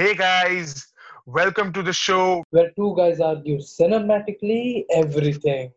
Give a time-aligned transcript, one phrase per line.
[0.00, 0.86] Hey guys,
[1.26, 2.42] welcome to the show.
[2.52, 5.72] where two guys argue cinematically everything.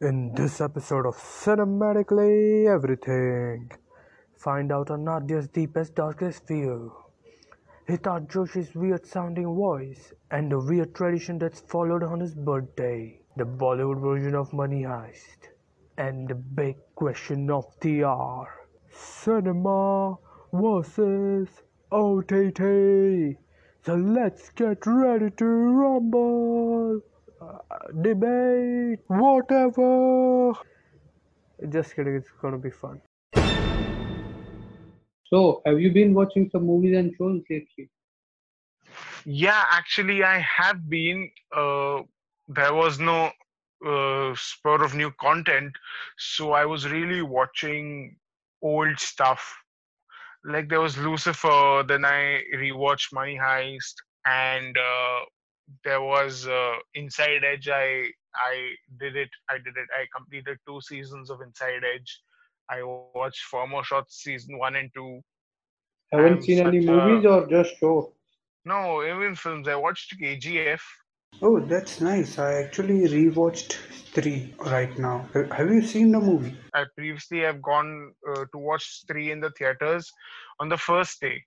[0.00, 3.70] In this episode of Cinematically Everything,
[4.38, 6.88] find out Anaadya's deepest, darkest fear,
[7.86, 13.44] Hitarth Joshi's weird sounding voice, and the weird tradition that's followed on his birthday, the
[13.44, 15.50] Bollywood version of Money Heist,
[15.98, 18.48] and the big question of the hour
[18.90, 20.16] Cinema
[20.52, 21.48] versus
[21.92, 23.36] OTT.
[23.84, 27.00] So let's get ready to rumble
[27.40, 27.58] uh,
[28.02, 30.52] debate, whatever.
[31.68, 33.00] Just kidding, it's gonna be fun.
[35.24, 37.90] So, have you been watching some movies and shows lately?
[39.24, 41.30] Yeah, actually, I have been.
[41.54, 42.02] Uh,
[42.48, 43.32] there was no
[43.84, 45.72] uh, spur of new content,
[46.16, 48.16] so I was really watching
[48.62, 49.42] old stuff.
[50.46, 53.94] Like there was Lucifer, then I rewatched Money Heist,
[54.26, 55.20] and uh,
[55.84, 57.68] there was uh, Inside Edge.
[57.68, 58.54] I I
[59.00, 59.30] did it.
[59.50, 59.88] I did it.
[59.98, 62.20] I completed two seasons of Inside Edge.
[62.70, 65.20] I watched Four More Shots season one and two.
[66.12, 68.12] Haven't seen any such a- movies or just show?
[68.64, 69.66] No, even films.
[69.68, 70.80] I watched KGF.
[71.42, 72.38] Oh, that's nice.
[72.38, 75.28] I actually rewatched Stree right now.
[75.34, 76.56] Ha- Have you seen the movie?
[76.74, 80.10] I previously have gone uh, to watch Stree in the theaters
[80.60, 81.42] on the first day.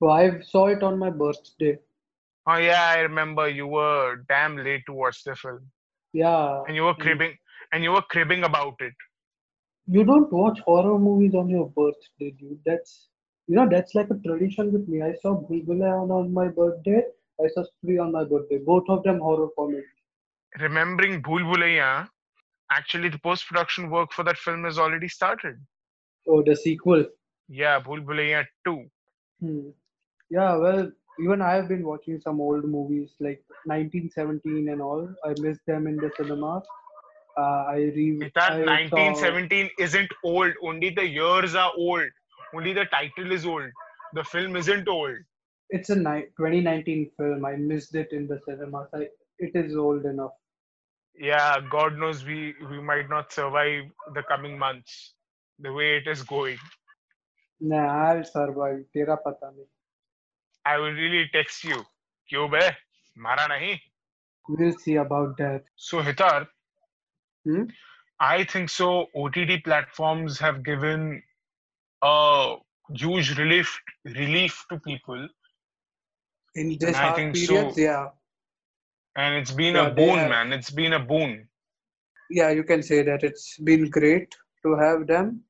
[0.00, 1.78] So I saw it on my birthday.
[2.46, 5.60] Oh yeah, I remember you were damn late to watch the film,
[6.12, 6.62] Yeah.
[6.66, 7.00] and you were Mm.
[7.04, 7.36] cribbing,
[7.72, 8.92] and you were cribbing about it.
[9.86, 12.60] You don't watch horror movies on your birthday, dude.
[12.66, 13.08] That's
[13.46, 15.00] you know that's like a tradition with me.
[15.02, 17.02] I saw Bhool Bhulaiya on my birthday.
[17.42, 18.58] I saw Stree on my birthday.
[18.58, 19.82] Both of them horror comedy.
[20.60, 22.08] Remembering Bhool Bhulaiya,
[22.70, 25.56] actually the post-production work for that film has already started.
[26.28, 27.04] Oh, the sequel.
[27.48, 28.84] Yeah, Bhool Bhulaiya 2.
[29.40, 29.68] Hmm.
[30.30, 30.90] Yeah, well,
[31.20, 35.08] even I have been watching some old movies like 1917 and all.
[35.24, 36.62] I missed them in the cinema.
[37.36, 38.30] Uh, I re.
[38.36, 40.52] That I saw- 1917 isn't old.
[40.62, 42.08] Only the years are old.
[42.54, 43.70] Only the title is old.
[44.12, 45.16] The film isn't old
[45.69, 47.45] It's a ni- 2019 film.
[47.45, 48.89] I missed it in the cinemas.
[48.93, 49.07] I,
[49.39, 50.33] it is old enough.
[51.27, 53.83] yeah god knows we we might not survive
[54.17, 55.15] the coming months
[55.59, 56.57] the way it is going
[57.61, 58.77] Nah, I'll survive.
[58.95, 59.65] तेरा पता नहीं.
[60.65, 61.79] i will really text you
[62.29, 62.63] क्यों बे
[63.25, 63.75] मारा नहीं
[64.49, 65.65] We'll see about that.
[65.87, 66.47] so hitar
[67.47, 67.65] Hmm?
[68.27, 68.89] i think so
[69.23, 71.05] ott platforms have given
[72.03, 72.15] a
[73.03, 73.75] huge relief
[74.21, 75.27] relief to people
[76.56, 77.72] in This hard think so.
[77.76, 78.08] yeah,
[79.16, 81.48] and it's been Yeah, a boon have- man it's been a boon
[82.30, 84.34] yeah, you can say that it's been great
[84.64, 85.42] to have them.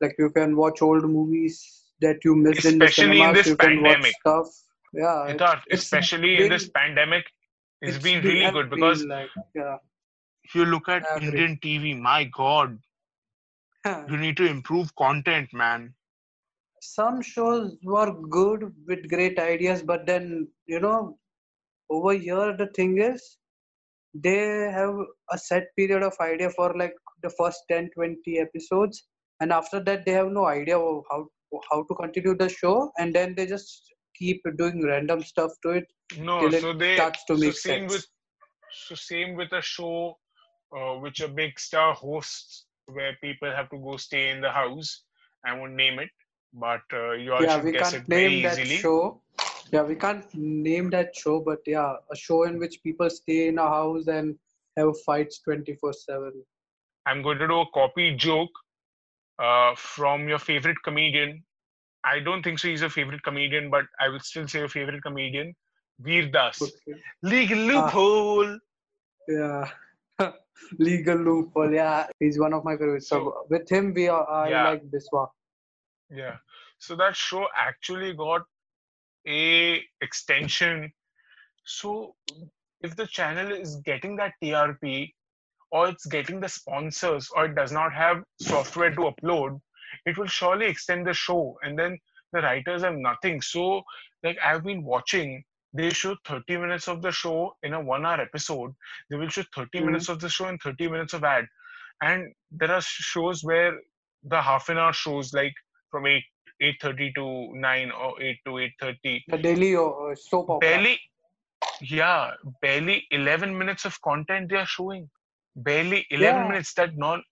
[0.00, 1.54] Like you can watch old movies
[2.02, 4.12] that you missed in the Especially in this you can pandemic.
[4.12, 4.48] watch stuff.
[4.92, 7.24] Yeah, it- it's especially in this been- pandemic
[7.80, 9.76] it's been been- really good because like, yeah.
[10.44, 12.78] if you look at indian tv my god
[14.10, 15.92] you need to improve content man
[16.82, 21.16] some shows were good with great ideas but then you know
[21.90, 23.38] over here the thing is
[24.14, 24.94] they have
[25.32, 29.04] a set period of idea for like the first 10 20 episodes
[29.40, 31.20] and after that they have no idea of how
[31.70, 35.86] how to continue the show and then they just keep doing random stuff to it
[36.18, 37.92] No, till it so they starts to so make same sense.
[37.94, 38.06] with
[38.88, 40.16] so same with a show
[40.76, 45.04] uh, which a big star hosts where people have to go stay in the house.
[45.44, 46.10] I won't name it,
[46.52, 48.76] but uh, you all yeah should we guess can't it very name that easily.
[48.76, 49.20] show
[49.72, 53.58] yeah we can't name that show but yeah a show in which people stay in
[53.58, 54.36] a house and
[54.76, 56.32] have fights 24 7
[57.06, 58.50] I'm going to do a copy joke
[59.38, 61.42] uh, from your favorite comedian.
[62.04, 62.68] I don't think so.
[62.68, 65.52] He's a favorite comedian, but I will still say your favorite comedian,
[65.98, 66.62] Veer Das.
[66.62, 67.00] Okay.
[67.22, 67.66] Legal Ah.
[67.72, 68.58] loophole.
[69.26, 69.68] Yeah.
[70.78, 71.72] Legal loophole.
[71.72, 73.08] Yeah, he's one of my favorites.
[73.08, 74.68] So, So- with him, we are, I Yeah.
[74.68, 75.28] like Biswa.
[76.12, 76.38] Yeah.
[76.78, 78.42] So that show actually got
[79.26, 80.92] a extension.
[81.64, 82.16] So
[82.82, 85.14] if the channel is getting that TRP
[85.72, 89.60] or it's getting the sponsors or it does not have software to upload,
[90.06, 91.98] it will surely extend the show and then
[92.32, 93.40] the writers have nothing.
[93.42, 93.82] So
[94.24, 95.44] like I've been watching
[95.74, 98.72] they show 30 minutes of the show in a one hour episode.
[99.10, 99.82] They will show 30 Mhm.
[99.82, 101.46] minutes of the show and 30 minutes of ad.
[102.02, 103.78] And there are shows where
[104.24, 105.54] the half an hour shows like
[105.92, 106.24] from 8
[106.62, 107.24] 8.30 to
[107.54, 108.50] 9 or 8 to
[108.82, 110.60] 8.30 The daily uh, soap opera.
[110.60, 111.00] barely
[111.80, 115.08] yeah barely 11 minutes of content they are showing.
[115.56, 116.48] Barely 11 Yeah.
[116.48, 117.22] minutes that non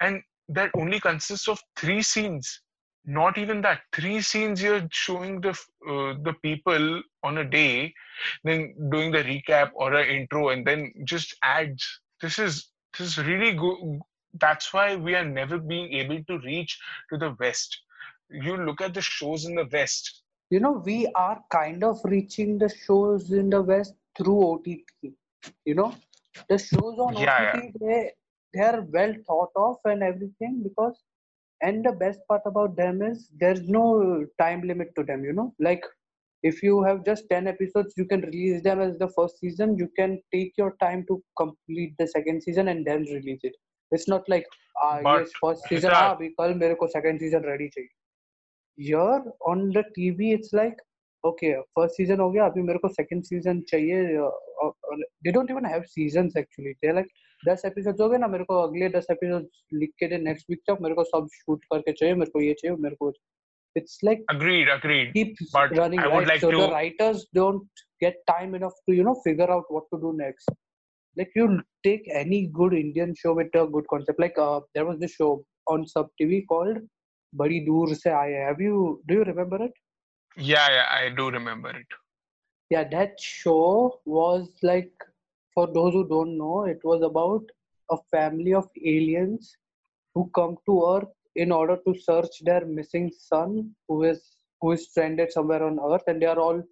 [0.00, 2.60] and that only consists of three scenes.
[3.06, 5.50] Not even that three scenes you're showing the
[5.92, 7.92] uh, the people on a day
[8.44, 12.68] then doing the recap or an intro and then just ads this is
[12.98, 14.00] this is really good.
[14.40, 16.78] That's why we are never being able to reach
[17.10, 17.80] to the west
[18.42, 20.22] you look at the shows in the west.
[20.50, 24.66] You know we are kind of reaching the shows in the west through ott
[25.64, 25.94] you know
[26.48, 28.12] the shows on Yeah, ott they
[28.54, 31.02] they are well thought of and everything because
[31.62, 35.54] and the best part about them is there's no time limit to them you know.
[35.58, 35.84] Like
[36.42, 39.76] if you have just 10 episodes you can release them as the first season.
[39.78, 43.54] You can take your time to complete the second season and then release it.
[43.92, 44.46] It's not like
[44.82, 46.16] ah yes first season ah
[46.62, 47.94] mere ko second season ready chahiye
[48.77, 49.21] here
[49.51, 50.77] on the tv it's like
[51.23, 54.29] okay first season हो गया अभी मेरे को second season चाहिए uh,
[54.63, 57.09] uh, uh, they don't even have seasons actually they're like
[57.47, 60.61] 10 episodes हो गए ना मेरे को अगले 10 episodes लिख के दे next week
[60.69, 63.11] तक मेरे को सब shoot करके चाहिए मेरे को ये चाहिए मेरे को
[63.79, 67.25] it's like agreed agreed keeps But running I would right like so to- the writers
[67.39, 70.49] don't get time enough to you know figure out what to do next
[71.17, 71.45] like you
[71.87, 75.29] take any good indian show with a good concept like uh, there was this show
[75.73, 76.79] on sub tv called
[77.40, 78.78] badi dur se aaye have you
[79.08, 79.74] do you remember it?
[80.36, 81.90] Yeah yeah i do remember it.
[82.70, 84.92] Yeah that show was like
[85.54, 87.44] for those who don't know it was about
[87.96, 89.56] a family of aliens
[90.14, 94.20] who come to earth in order to search their missing son who is
[94.60, 96.62] who is stranded somewhere on earth and they are all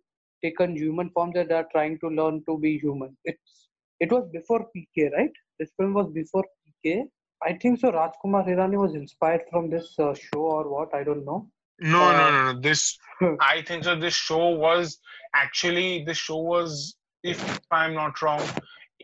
[0.45, 3.17] taken human forms and they are trying to learn to be human.
[3.25, 3.69] It's
[4.01, 5.35] it was before pk right?
[5.59, 7.05] This film was before pk
[7.49, 10.95] i think so rajkumar hirani was inspired from this uh, show or what?
[10.95, 11.41] I don't know.
[11.81, 12.61] No no Uh, no no.
[12.67, 12.99] This
[13.53, 14.99] i think so this show was
[15.35, 17.41] actually this show was if
[17.71, 18.45] i'm not wrong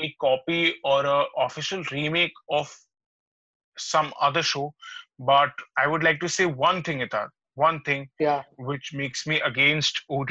[0.06, 2.74] a copy or a official remake of
[3.76, 4.72] some other show.
[5.18, 8.42] But i would like to say one thing Itar, one thing yeah.
[8.56, 10.30] which makes me against ott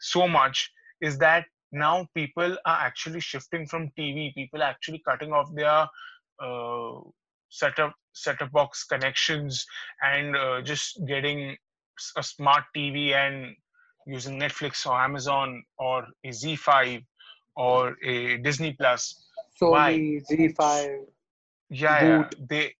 [0.00, 0.70] so much
[1.00, 5.86] is that now people are actually shifting from tv people are actually cutting off their
[7.50, 9.64] setup setup box connections
[10.02, 11.56] and uh, just getting
[12.16, 13.54] a smart tv and
[14.06, 17.04] using netflix or amazon or a ZEE5
[17.56, 19.26] or a disney plus.
[19.60, 21.06] Sony ZEE5
[21.70, 22.28] yeah, yeah.
[22.48, 22.74] they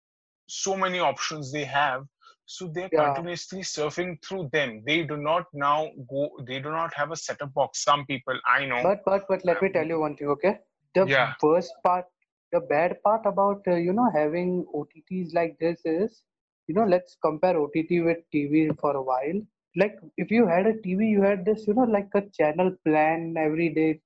[0.49, 2.05] so many options they have.
[2.47, 3.15] So they're Yeah.
[3.15, 4.83] continuously surfing through them.
[4.85, 8.65] They do not now go they do not have a setup box some people i
[8.67, 8.83] know.
[8.83, 10.59] But but but let me tell you one thing, okay?
[10.95, 11.35] The Yeah.
[11.43, 12.07] worst part,
[12.53, 16.23] the bad part about uh, you know having OTTs like this is,
[16.67, 19.41] you know, let's compare OTT with TV for a while.
[19.77, 23.35] Like if you had a TV, you had this, you know, like a channel plan
[23.39, 24.01] every day.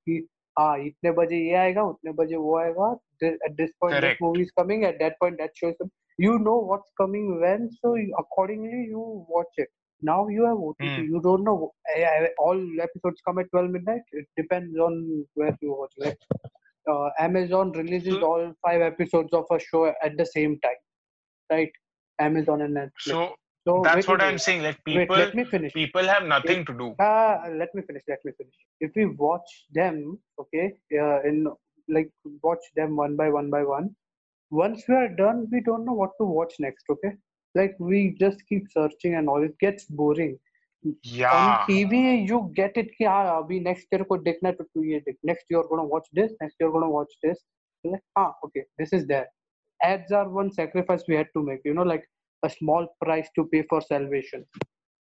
[0.56, 2.96] Ah, itne baje ye aega, utne baje wo aega.
[3.46, 4.19] At this point, Correct.
[4.19, 4.85] this movie is coming.
[4.85, 5.75] At that point, that shows.
[5.81, 5.88] up.
[6.17, 9.69] You know what's coming when, so accordingly you watch it
[10.05, 11.00] now you have OTT.
[11.00, 11.08] Mm.
[11.08, 14.02] You don't know eh, eh, all episodes come at 12 midnight.
[14.12, 15.94] It depends on where you watch.
[16.00, 16.17] Right?
[16.93, 20.83] Uh, Amazon releases So- all five episodes of a show at the same time
[21.51, 21.73] right
[22.19, 23.35] Amazon and Netflix so
[23.67, 26.73] so that's what i'm saying like wait people let me finish people have nothing to
[26.81, 28.03] do uh, let me finish.
[28.09, 28.55] Let me finish.
[28.81, 31.47] If we watch them, okay, uh, in
[31.89, 32.11] like
[32.43, 33.95] watch them one by one by one.
[34.51, 36.85] Once we are done, we don't know what to watch next.
[36.91, 37.13] Okay,
[37.55, 39.43] like we just keep searching and all.
[39.43, 40.39] It gets boring
[41.03, 44.83] yeah on tv you get it ki, ah, abhi next year ko dekhna hai, to
[44.83, 45.69] ye dekh.
[45.71, 47.38] gonna watch this next year gonna watch this
[47.85, 49.26] like ah okay this is there
[49.83, 52.05] ads are one sacrifice we had to make you know like
[52.43, 54.45] a small price to pay for salvation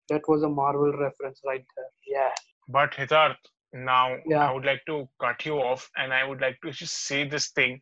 [0.09, 2.33] that was a marvel reference right there yeah
[2.67, 3.35] but Hitarth,
[3.73, 4.47] now yeah.
[4.47, 7.49] i would like to cut you off and i would like to just say this
[7.49, 7.79] thing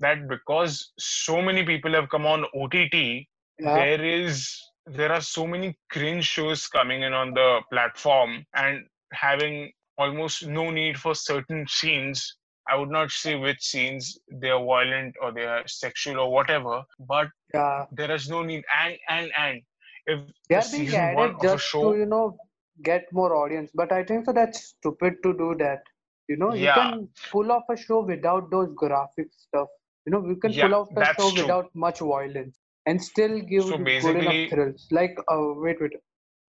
[0.00, 3.24] that because so many people have come on ott yeah.
[3.58, 9.72] there is there are so many cringe shows coming in on the platform and having
[9.98, 12.36] almost no need for certain scenes
[12.68, 16.82] i would not say which scenes they are violent or they are sexual or whatever
[16.98, 19.62] but Yeah, there is no need and and and
[20.06, 22.38] if they are being added just show to you know
[22.82, 25.82] get more audience, but I think so that's stupid to do that.
[26.28, 29.68] You know, you can pull off a show without those graphic stuff.
[30.06, 31.42] You know, you can Yeah, pull off a show true.
[31.42, 34.86] without much violence and still give So good enough thrills.
[34.90, 35.92] Like, uh, wait, wait.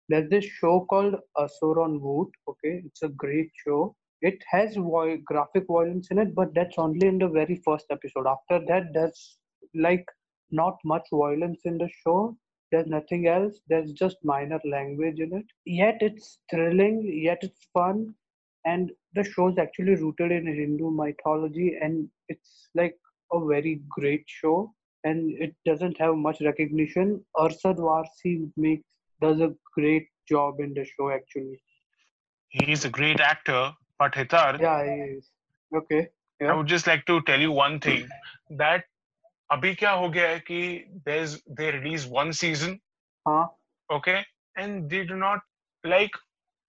[0.08, 2.30] There's this show called Asur on Voot.
[2.48, 3.94] Okay, it's a great show.
[4.22, 8.26] It has voi- graphic violence in it, but that's only in the very first episode.
[8.26, 9.38] After that, there's
[9.74, 10.06] like
[10.50, 12.36] not much violence in the show.
[12.72, 13.60] There's nothing else.
[13.68, 15.46] There's just minor language in it.
[15.64, 17.02] Yet it's thrilling.
[17.24, 18.14] Yet it's fun,
[18.64, 22.96] and the show's actually rooted in Hindu mythology, and it's like
[23.32, 24.72] a very great show
[25.04, 27.24] and it doesn't have much recognition.
[27.36, 28.84] Arshad Warsi makes
[29.20, 31.60] does a great job in the show actually.
[32.54, 34.60] he is a great actor, but Hitar.
[34.60, 35.30] Yeah, he is.
[35.76, 36.08] Okay.
[36.40, 36.52] Yeah.
[36.52, 38.08] I would just like to tell you one thing
[38.58, 38.84] that
[39.52, 40.60] अभी क्या हो गया है कि
[41.06, 42.80] there's they release one season.
[43.28, 43.48] हाँ.
[43.90, 44.20] Okay,
[44.56, 45.40] and they do not
[45.84, 46.10] like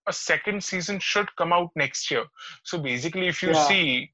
[0.08, 2.25] a second season should come out next year.
[2.63, 3.68] So basically, if you yeah.
[3.68, 4.12] see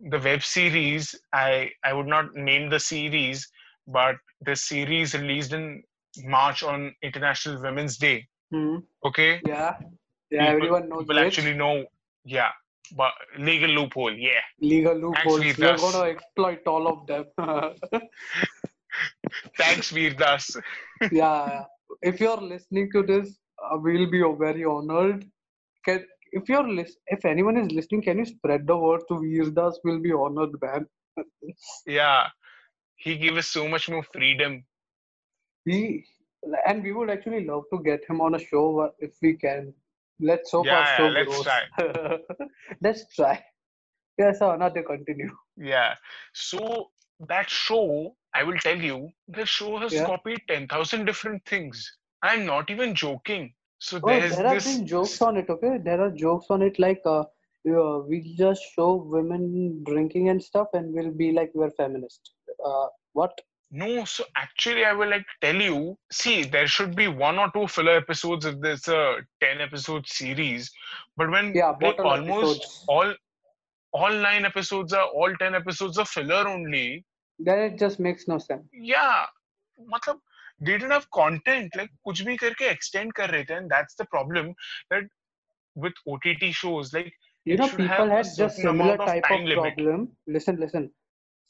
[0.00, 3.48] the web series, I I would not name the series,
[3.86, 5.82] but the series released in
[6.24, 8.26] March on International Women's Day.
[8.50, 8.76] Hmm.
[9.04, 9.76] Okay, Yeah.
[10.30, 10.52] Yeah.
[10.52, 11.84] People- everyone knows people actually know.
[12.24, 12.50] Yeah,
[12.96, 14.12] but legal loophole.
[14.14, 14.40] Yeah.
[14.60, 17.24] legal loophole We're gonna exploit all of them.
[19.56, 20.56] Thanks, Veer Das.
[21.12, 21.64] yeah.
[22.02, 25.24] If you're listening to this, uh, we'll be very honored.
[25.84, 29.50] Can if you're lis- if anyone is listening, can you spread the word to Veer
[29.50, 29.78] Das?
[29.84, 30.86] We'll be honored, man.
[31.86, 32.28] Yeah,
[32.96, 34.66] he gave us so much more freedom.
[35.64, 36.04] He
[36.66, 39.74] and we would actually love to get him on a show if we can.
[40.20, 41.46] Let's hope Yeah, our yeah, show let's grows.
[42.82, 43.44] let's try.
[44.18, 45.30] Yes, so another continue.
[45.56, 45.94] Yeah.
[46.32, 50.02] So that show, I will tell you, the show has Yeah.
[50.02, 51.98] copied 10,000 different things.
[52.22, 53.54] I'm not even joking.
[53.79, 54.65] So Oh, there's there have this.
[54.65, 55.77] been jokes on it, okay?
[55.77, 57.23] There are jokes on it like uh,
[57.69, 62.31] uh, we just show women drinking and stuff and we'll be like we're feminist.
[62.63, 63.39] Uh, what?
[63.71, 65.97] No, so actually, I will like tell you.
[66.11, 70.71] See, there should be one or two filler episodes if there's a 10 episode series.
[71.17, 72.85] But when Yeah, like bottle almost episodes.
[72.87, 73.13] all
[73.93, 77.03] all nine episodes are all 10 episodes are filler only,
[77.39, 78.67] Then it just makes no sense.
[78.73, 79.25] yeah
[79.91, 80.21] मतलब
[80.60, 84.06] they didn't have content like kuch bhi karke extend kar rahe the and that's the
[84.14, 84.52] problem
[84.90, 85.04] that
[85.84, 87.12] with ott shows like
[87.44, 90.08] you know people had just similar type of, of problem.
[90.26, 90.90] Listen listen.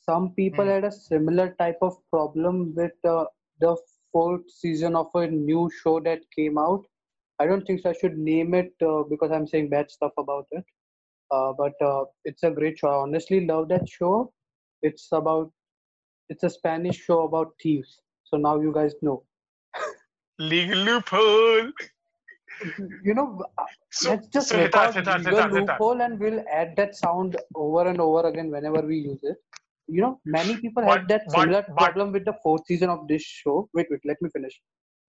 [0.09, 0.71] Some people hmm.
[0.71, 3.25] had a similar type of problem with uh,
[3.61, 3.77] the
[4.13, 6.85] fourth season of a new show that came out.
[7.39, 10.47] I don't think so i should name it uh, because i'm saying bad stuff about
[10.51, 10.65] it.
[11.31, 12.89] Uh, but uh, it's a great show.
[12.89, 14.33] I honestly love that show.
[14.83, 15.53] It's about
[16.29, 18.01] it's a spanish show about thieves.
[18.31, 19.23] So now you guys know.
[20.39, 21.73] legal loophole
[23.05, 23.43] You know,
[23.91, 27.37] so let's just so record Hitar, Hitar, legal Hitar, loophole and we'll add that sound
[27.55, 29.37] over and over again whenever we use it.
[29.89, 33.09] You know, many people had that but- similar but- problem with the fourth season of
[33.09, 33.69] this show.
[33.75, 34.61] Wait, wait, let me finish.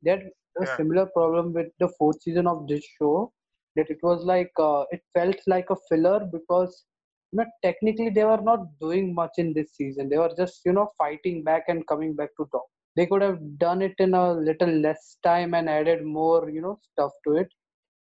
[0.03, 0.23] They had
[0.61, 0.75] a Yeah.
[0.77, 3.31] similar problem with the fourth season of this show
[3.75, 6.85] that it was like uh, it felt like a filler because
[7.31, 10.09] you know technically they were not doing much in this season.
[10.09, 12.65] They were just you know fighting back and coming back to top.
[12.95, 16.79] They could have done it in a little less time and added more you know
[16.91, 17.48] stuff to it.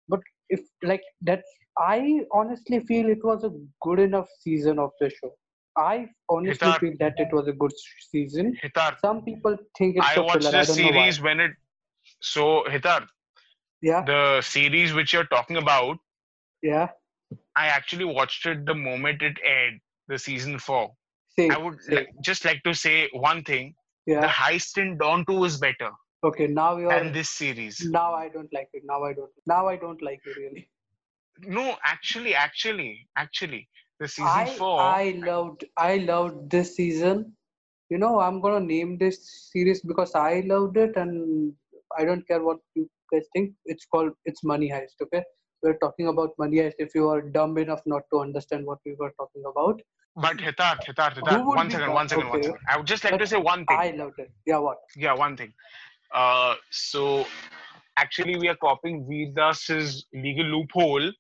[0.08, 1.44] But if like that
[1.77, 3.51] i honestly feel it was a
[3.82, 5.32] good enough season of the show.
[5.77, 6.80] I honestly Hitar.
[6.80, 7.74] feel that it was a good
[8.10, 8.56] season.
[8.63, 10.92] Hitar, some people think it's I a watched filler i don't know why.
[10.92, 11.51] series when it
[12.22, 13.08] so Hitar
[13.82, 14.04] yeah.
[14.06, 15.98] the series which you're talking about
[16.63, 16.88] yeah.
[17.56, 20.92] I actually watched it the moment it aired the season 4
[21.38, 21.96] same, I would same.
[21.98, 23.74] like, just like to say one thing
[24.07, 25.91] the yeah heist in Don 2 is better
[26.24, 27.81] okay now you're than this series.
[27.81, 30.69] now i don't like it now i don't now i don't like it really
[31.55, 33.67] No, actually, actually, actually,
[34.00, 34.79] the season I, 4.
[34.81, 37.33] I loved I loved this season.
[37.89, 41.53] You know, I'm gonna name this series because I loved it and
[41.97, 43.53] I don't care what you guys think.
[43.65, 45.24] It's called it's Money Heist, okay?
[45.65, 48.93] We're talking about Money Heist if you are dumb enough not to understand what we
[49.00, 49.81] were talking about.
[50.24, 52.43] but Hitar, Hitar, Hitar, one second, one second, Okay.
[52.43, 52.60] second.
[52.74, 53.79] I would just like to say one thing.
[53.86, 54.29] I loved it.
[54.51, 54.77] Yeah, what?
[55.05, 55.53] Yeah, one thing.
[56.13, 57.25] Uh, so
[58.03, 61.12] actually, we are copying Veerdas's legal loophole.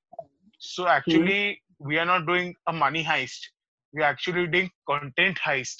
[0.59, 3.49] So actually, we are not doing a money heist.
[3.93, 5.77] We are actually doing content heist.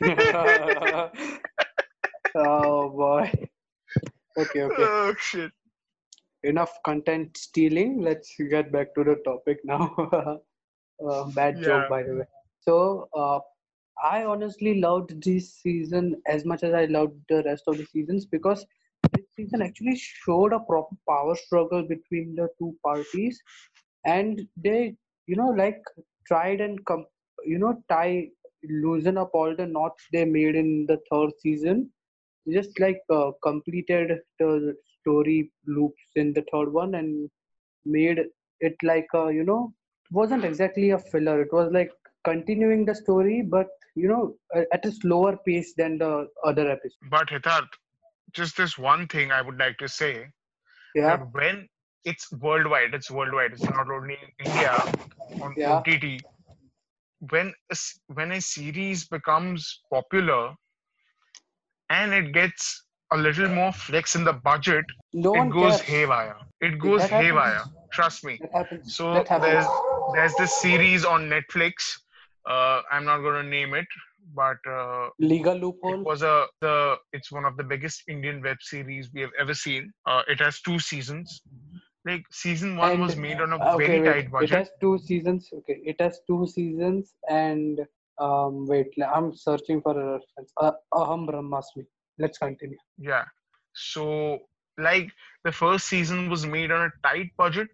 [2.36, 3.30] oh boy.
[4.38, 4.88] Okay, okay.
[4.96, 5.52] Oh shit.
[6.46, 8.02] Enough content stealing.
[8.02, 9.94] Let's get back to the topic now.
[11.08, 12.24] uh, bad joke, by the way.
[12.60, 13.40] So, uh,
[14.02, 18.26] I honestly loved this season as much as I loved the rest of the seasons
[18.26, 18.66] because
[19.14, 23.40] this season actually showed a proper power struggle between the two parties,
[24.06, 25.82] and they, you know, like
[26.26, 27.06] tried and com-
[27.44, 28.28] you know tie
[28.68, 31.90] loosen up all the knots they made in the third season
[32.52, 34.74] just like uh, completed the
[35.06, 37.30] story loops in the third one and
[37.84, 38.18] made
[38.60, 39.72] it like a, you know
[40.10, 41.90] wasn't exactly a filler it was like
[42.24, 44.34] continuing the story but you know
[44.72, 47.68] at a slower pace than the other episodes But Hitar,
[48.32, 50.32] just this one thing I would like to say.
[50.94, 51.68] yeah when
[52.04, 53.52] it's worldwide, it's worldwide.
[53.52, 54.88] It's not only in India
[55.40, 55.82] on Yeah.
[55.82, 56.26] OTT.
[57.20, 57.76] When a,
[58.08, 60.56] when a series becomes popular
[61.90, 65.80] and it gets a little more flex in the budget, No it goes cares.
[65.82, 66.36] haywire.
[66.60, 67.26] It goes that happens.
[67.26, 67.64] haywire.
[67.92, 68.38] Trust me.
[68.84, 69.66] So there's
[70.14, 71.72] there's this series on Netflix.
[72.48, 73.86] Uh, I'm not going to name it,
[74.34, 76.02] but uh, Legal it loophole.
[76.04, 79.92] was a the it's one of the biggest Indian web series we have ever seen.
[80.06, 81.42] Uh, it has two seasons.
[82.04, 84.12] Like season one was made on a Okay, very wait.
[84.22, 84.50] tight budget.
[84.52, 85.48] It has two seasons.
[85.52, 87.80] Okay, it has two seasons, and
[88.18, 90.52] um, wait, I'm searching for a reference.
[90.60, 91.84] Uh, Aham Brahmasmi.
[92.18, 92.78] Let's continue.
[92.98, 93.24] Yeah.
[93.74, 94.40] So
[94.78, 95.10] like
[95.44, 97.68] the first season was made on a tight budget.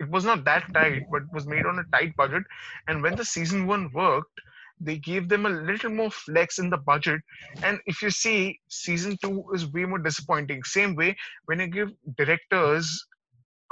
[0.00, 2.42] It was not that tight, but was made on a tight budget.
[2.88, 4.40] And when the season one worked,
[4.80, 7.20] they gave them a little more flex in the budget.
[7.62, 10.64] And if you see, season two is way more disappointing.
[10.64, 13.06] Same way, when you give directors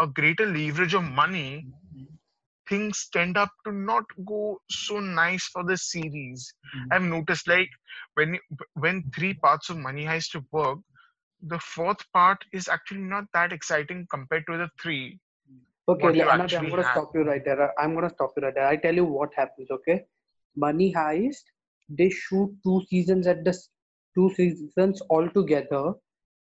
[0.00, 1.66] a greater leverage of money,
[2.72, 6.54] things tend up to not go so nice for the series.
[6.74, 6.92] Hmm.
[6.92, 7.68] I've noticed like
[8.14, 8.38] when
[8.74, 10.78] when three parts of Money Heist work,
[11.54, 15.18] the fourth part is actually not that exciting compared to the three.
[15.88, 16.92] Okay, you Anand, I'm gonna have.
[16.92, 17.72] stop you right there.
[17.80, 18.66] I'm gonna stop you right there.
[18.66, 19.70] I tell you what happens.
[19.78, 20.04] Okay,
[20.56, 21.52] Money Heist.
[21.88, 23.54] They shoot two seasons at the
[24.14, 25.92] two seasons all together,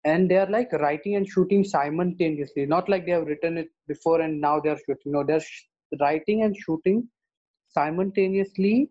[0.03, 2.65] and they are like writing and shooting simultaneously.
[2.65, 5.13] Not like they have written it before and now they are shooting.
[5.17, 5.67] No, they're sh-
[5.99, 7.07] writing and shooting
[7.69, 8.89] simultaneously,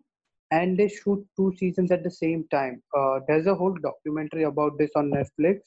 [0.51, 2.81] and they shoot two seasons at the same time.
[2.97, 5.59] Uh, there's a whole documentary about this on Netflix.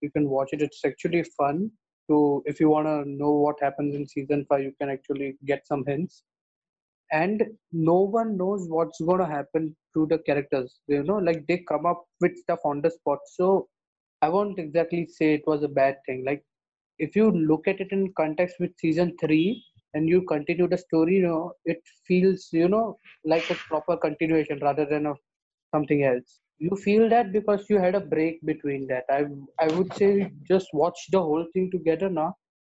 [0.00, 0.62] You can watch it.
[0.62, 1.70] It's actually fun
[2.08, 5.66] to if you want to know what happens in season 5 you can actually get
[5.66, 6.22] some hints
[7.12, 11.58] and no one knows what's going to happen to the characters you know like they
[11.68, 13.68] come up with stuff on the spot so
[14.22, 16.42] i won't exactly say it was a bad thing like
[16.98, 19.62] if you look at it in context with season 3
[19.94, 24.58] and you continue the story you know it feels you know like a proper continuation
[24.62, 25.14] rather than a
[25.74, 29.20] something else you feel that because you had a break between that i
[29.66, 30.10] i would say
[30.52, 32.30] just watch the whole thing together now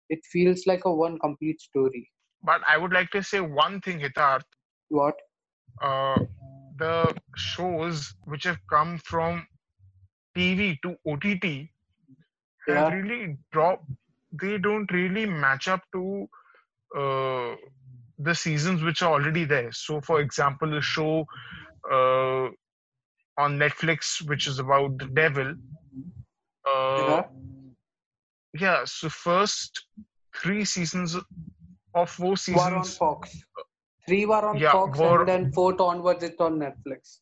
[0.09, 2.05] it feels like a one complete story
[2.43, 4.45] But I would like to say one thing, Hitarth.
[4.91, 5.15] what
[5.81, 6.21] Uh,
[6.77, 9.47] the shows which have come from
[10.35, 11.73] TV to OTT
[12.69, 12.91] have Yeah.
[12.91, 13.91] really dropped.
[14.33, 16.29] They don't really match up to
[16.97, 17.55] uh,
[18.19, 19.71] the seasons which are already there.
[19.73, 21.27] So, for example, a show
[21.91, 22.47] uh,
[23.39, 25.55] on Netflix which is about the devil.
[26.69, 27.25] Uh, yeah
[28.59, 28.85] yeah.
[28.85, 29.85] So first
[30.43, 31.17] three seasons
[31.95, 32.65] of four seasons.
[32.65, 33.43] were on fox
[34.07, 37.19] three were on Yeah, fox were- and then fourth onwards it's on netflix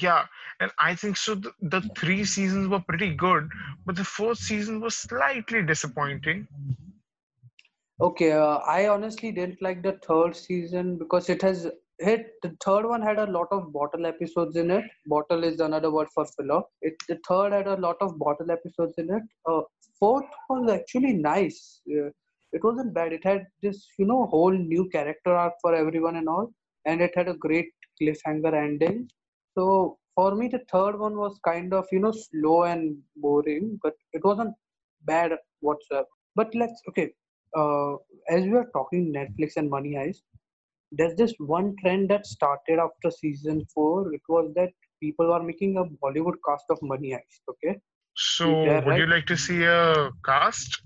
[0.00, 0.24] Yeah,
[0.60, 1.34] and I think so.
[1.36, 3.48] The, the three seasons were pretty good,
[3.86, 6.48] but the fourth season was slightly disappointing.
[7.98, 11.66] Okay, uh, I honestly didn't like the third season because it has
[11.98, 12.26] hit.
[12.42, 14.84] The third one had a lot of bottle episodes in it.
[15.06, 16.62] Bottle is another word for filler.
[16.82, 19.22] It the third had a lot of bottle episodes in it.
[19.46, 19.62] Uh,
[19.98, 21.80] fourth was actually nice.
[21.90, 22.10] Uh,
[22.52, 23.14] it wasn't bad.
[23.14, 26.52] It had this you know whole new character arc for everyone and all,
[26.84, 29.08] and it had a great cliffhanger ending.
[29.56, 33.94] So for me, the third one was kind of you know slow and boring, but
[34.12, 34.54] it wasn't
[35.06, 36.08] bad whatsoever.
[36.34, 37.12] But let's okay
[37.56, 37.94] uh,
[38.30, 40.22] as we are talking Netflix and Money Heist,
[40.92, 44.14] there's this one trend that started after season four.
[44.14, 44.70] It was that
[45.02, 47.42] people are making a Bollywood cast of Money Heist.
[47.50, 47.78] Okay,
[48.16, 50.82] So, would you like to see a cast?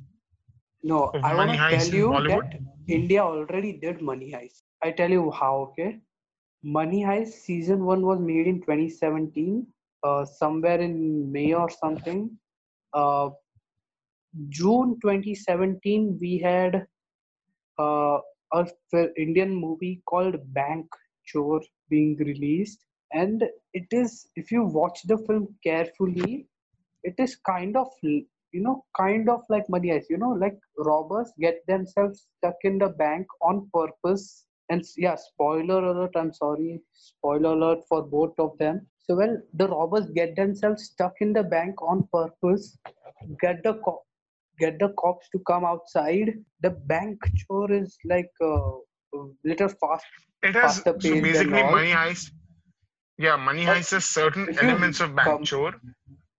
[0.83, 2.28] no, I want to tell you Bollywood?
[2.28, 4.62] that India already did Money Heist.
[4.83, 5.54] I tell you how.
[5.70, 6.00] Okay,
[6.62, 9.66] Money Heist season one was made in 2017,
[10.04, 12.30] uh, somewhere in May or something.
[12.92, 13.30] Uh,
[14.49, 16.87] June 2017, we had
[17.79, 18.19] uh,
[18.53, 18.66] a
[19.16, 20.87] Indian movie called Bank
[21.31, 26.47] Chor being released, and it is if you watch the film carefully,
[27.05, 30.11] it is kind of you know kind of like money heist.
[30.11, 34.45] You know, like robbers get themselves stuck in the bank on purpose.
[34.71, 36.12] And yeah, spoiler alert.
[36.16, 38.87] I'm sorry, spoiler alert for both of them.
[38.99, 42.79] So well, the robbers get themselves stuck in the bank on purpose.
[43.40, 44.03] Get the co-
[44.64, 46.33] get the cops to come outside.
[46.61, 47.18] The bank
[47.49, 48.73] chor is like uh,
[49.18, 50.07] a little fast.
[50.42, 51.62] It has so basically.
[51.62, 52.31] Money Heist.
[53.18, 55.75] Yeah, Money But Heist has certain elements of bank come- chore.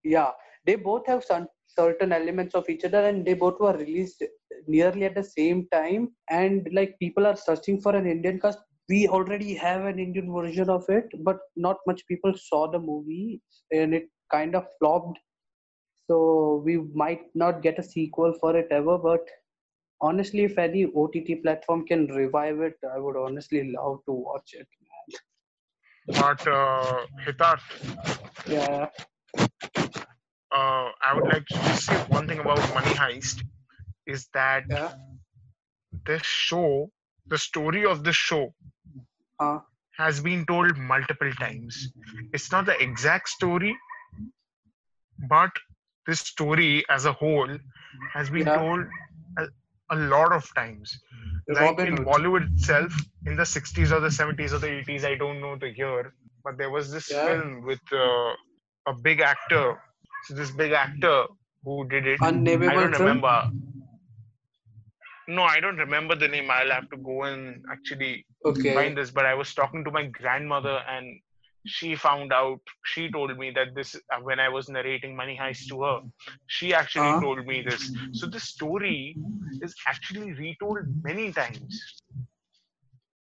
[0.04, 0.32] Yeah,
[0.66, 4.24] they both have some certain elements of each other, and they both were released
[4.68, 6.10] nearly at the same time.
[6.30, 8.60] And like people are searching for an Indian cast.
[8.90, 13.42] We already have an Indian version of it, but not much people saw the movie,
[13.72, 15.20] and it kind of flopped.
[16.08, 19.28] So we might not get a sequel for it ever, but
[20.02, 24.68] honestly, if any OTT platform can revive it, I would honestly love to watch it.
[26.08, 27.64] But uh, Hitarth,
[28.48, 28.90] Yeah.
[30.52, 33.44] uh, I would like to just say one thing about Money Heist
[34.06, 34.90] is that Yeah.
[36.06, 36.92] this show,
[37.28, 38.54] the story of the show,
[39.40, 39.60] Uh,
[39.98, 41.92] has been told multiple times.
[42.34, 43.76] It's not the exact story,
[45.30, 45.52] but
[46.08, 47.50] this story as a whole
[48.14, 48.52] has been Yeah.
[48.52, 48.82] told
[49.38, 49.46] a,
[49.92, 51.00] a lot of times.
[51.48, 52.06] Like Robin in Hood.
[52.06, 52.94] Bollywood itself,
[53.26, 56.58] in the 60s or the 70s or the 80s, I don't know the year, but
[56.58, 57.24] there was this Yeah.
[57.24, 58.34] film with uh,
[58.88, 59.78] a big actor.
[60.26, 61.26] So this big actor
[61.64, 62.22] who did it,
[62.68, 62.92] I don't film?
[62.92, 63.50] remember.
[65.28, 66.50] No, I don't remember the name.
[66.52, 68.74] I'll have to go and actually Okay.
[68.74, 69.12] find this.
[69.12, 71.22] But I was talking to my grandmother, and
[71.66, 72.60] she found out.
[72.86, 76.00] She told me that this uh, when I was narrating Money Heist to her.
[76.48, 77.22] She actually Uh-huh.
[77.22, 77.92] told me this.
[78.14, 79.16] So this story
[79.62, 82.02] is actually retold many times.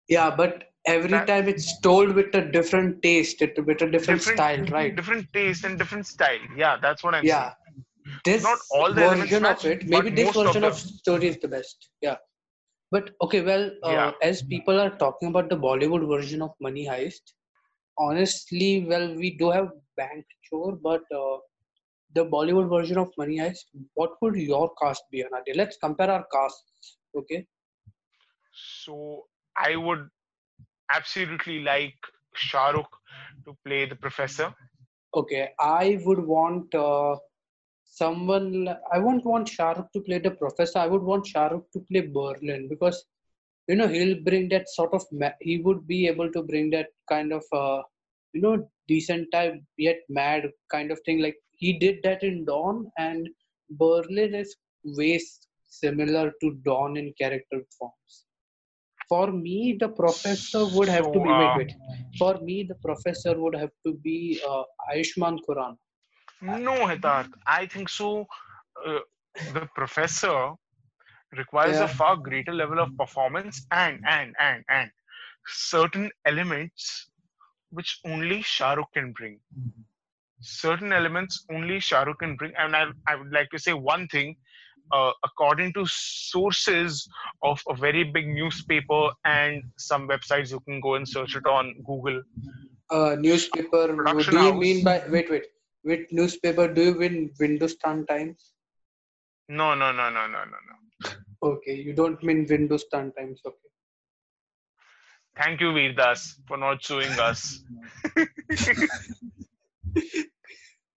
[0.08, 4.20] Yeah, but every That- time it's told with a different taste, it with a different,
[4.20, 4.94] Different- style, right?
[4.94, 6.40] Different taste and different style.
[6.56, 7.54] Yeah, that's what I'm Yeah.
[8.24, 11.26] This Not all the version match, of it, maybe this most of version of, story
[11.28, 11.88] is the best.
[12.02, 12.16] Yeah.
[12.90, 14.12] But okay, well, uh, Yeah.
[14.22, 17.32] as people are talking about the Bollywood version of Money Heist,
[17.98, 21.38] honestly, well, we do have Bank Chor, but uh,
[22.14, 25.56] the Bollywood version of Money Heist, what would your cast be, Anaadya?
[25.56, 26.98] Let's compare our casts.
[27.16, 27.46] Okay.
[28.52, 29.24] So
[29.56, 30.08] I would
[30.92, 31.94] absolutely like
[32.34, 32.90] Shah Rukh
[33.46, 34.52] to play the professor.
[35.14, 37.16] Okay, I would want uh,
[37.84, 38.68] someone.
[38.92, 40.78] I won't want Shah Rukh to play the professor.
[40.78, 43.04] I would want Shah Rukh to play Berlin because
[43.68, 45.02] you know he'll bring that sort of.
[45.40, 47.82] He would be able to bring that kind of uh,
[48.32, 51.20] you know decent type yet mad kind of thing.
[51.22, 53.28] Like he did that in Don, and
[53.70, 58.24] Berlin is way s- similar to Don in character forms.
[59.08, 61.28] For me, the professor would have to be.
[61.38, 61.72] Wait, uh, wait.
[62.18, 65.76] For me, the professor would have to be uh, Ayushmann Khurrana.
[66.42, 67.30] No, Hitarth.
[67.46, 68.26] I think so.
[68.86, 69.00] Uh,
[69.54, 70.52] the professor
[71.38, 71.84] requires Yeah.
[71.84, 74.90] a far greater level of performance and and and and
[75.46, 77.10] certain elements
[77.70, 79.40] which only Shah Rukh can bring.
[80.40, 84.06] Certain elements only Shah Rukh can bring, and I, I would like to say one
[84.08, 84.36] thing.
[84.92, 87.08] Uh, according to sources
[87.42, 91.74] of a very big newspaper and some websites, you can go and search it on
[91.86, 92.22] Google.
[92.90, 93.94] Uh, newspaper.
[93.94, 94.60] Production do you house.
[94.60, 95.46] mean by wait, wait?
[95.84, 96.12] wait?
[96.12, 98.52] newspaper, do you mean Hindustan Times?
[99.48, 100.76] No, no, no, no, no, no, no.
[101.44, 103.40] Okay, you don't mean Windows Hindustan Times.
[103.46, 103.68] Okay.
[105.36, 107.62] Thank you, Veerdas, for not suing us.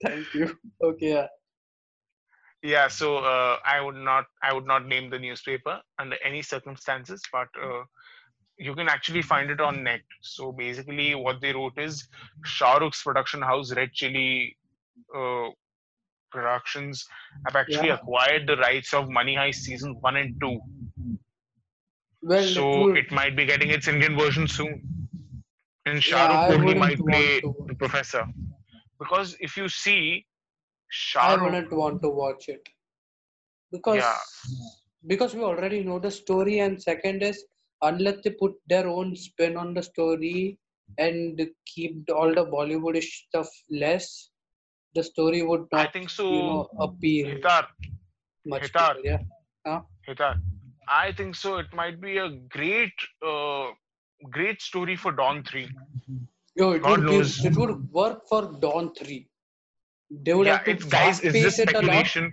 [0.03, 0.57] Thank you.
[0.81, 1.10] Okay.
[1.13, 1.27] Yeah.
[2.63, 7.21] yeah so uh, i would not i would not name the newspaper under any circumstances
[7.31, 7.83] but uh,
[8.57, 12.07] you can actually find it on net so basically what they wrote is
[12.43, 14.57] Shah Rukh's production house red chili
[15.15, 15.49] uh,
[16.31, 17.05] productions
[17.45, 17.97] have actually Yeah.
[17.97, 20.59] acquired the rights of money heist season 1 and 2
[22.21, 24.81] Well, so it it might be getting its indian version soon.
[25.85, 28.25] And Shah Yeah, Rukh I probably might play the professor.
[28.99, 30.25] Because if you see
[30.89, 32.67] Shah I Rukh, wouldn't want to watch it.
[33.71, 34.17] Because Yeah.
[35.07, 37.45] because we already know the story, and second is
[37.81, 40.57] unless they put their own spin on the story
[40.97, 44.31] and keep all the Bollywoodish stuff less,
[44.97, 47.63] the story would i think so you know appeal Hitar,
[48.53, 48.63] much.
[48.67, 48.93] Hitar.
[48.95, 49.81] people, yeah.
[50.07, 50.33] Hitar,
[50.97, 51.57] I think so.
[51.62, 52.93] It might be a great,
[53.31, 53.65] uh,
[54.36, 55.67] great story for Don Three.
[56.60, 57.33] Yo, it God would knows.
[57.49, 59.17] it would work for Don three.
[60.27, 61.19] They would Yeah, have to it's guys.
[61.19, 62.29] Fast-pace it speculation.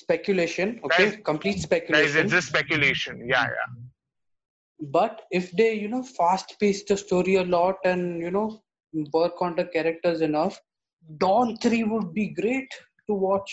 [0.00, 3.22] Speculation, okay, Guys- complete speculation Guys, it's just speculation.
[3.34, 3.70] Yeah, yeah.
[4.98, 8.46] but if they you know fast pace the story a lot and you know
[9.12, 10.60] work on the characters enough
[11.18, 12.68] don 3 would be great
[13.06, 13.52] to watch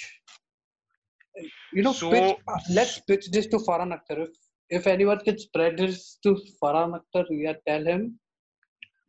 [1.73, 4.29] you know So- pitch, uh, let's pitch this to farhan akhtar if,
[4.69, 8.19] if anyone can spread this to farhan akhtar yeah tell him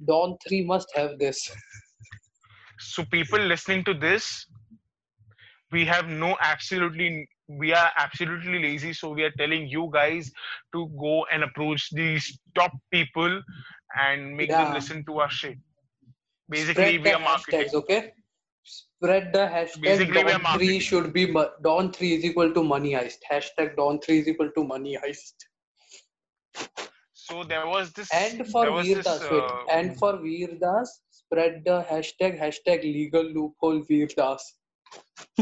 [0.05, 1.51] don 3 must have this
[2.79, 4.46] So people listening to this,
[5.72, 7.27] we have no absolutely.
[7.49, 10.31] We are absolutely lazy, so we are telling you guys
[10.75, 13.40] to go and approach these top people
[14.05, 15.57] and make them listen to our shit.
[16.51, 17.61] Basically, spread we are marketing.
[17.61, 18.12] hashtags okay
[18.66, 21.26] spread the hashtag Basically, we are don 3 should be
[21.62, 25.46] don 3 is equal to money heist hashtag don 3 is equal to money heist
[27.26, 28.09] So there was this.
[28.14, 33.83] And for Veerdas, this, wait, uh, and for Veerdas, spread the hashtag hashtag legal loophole
[33.88, 34.42] Veerdas.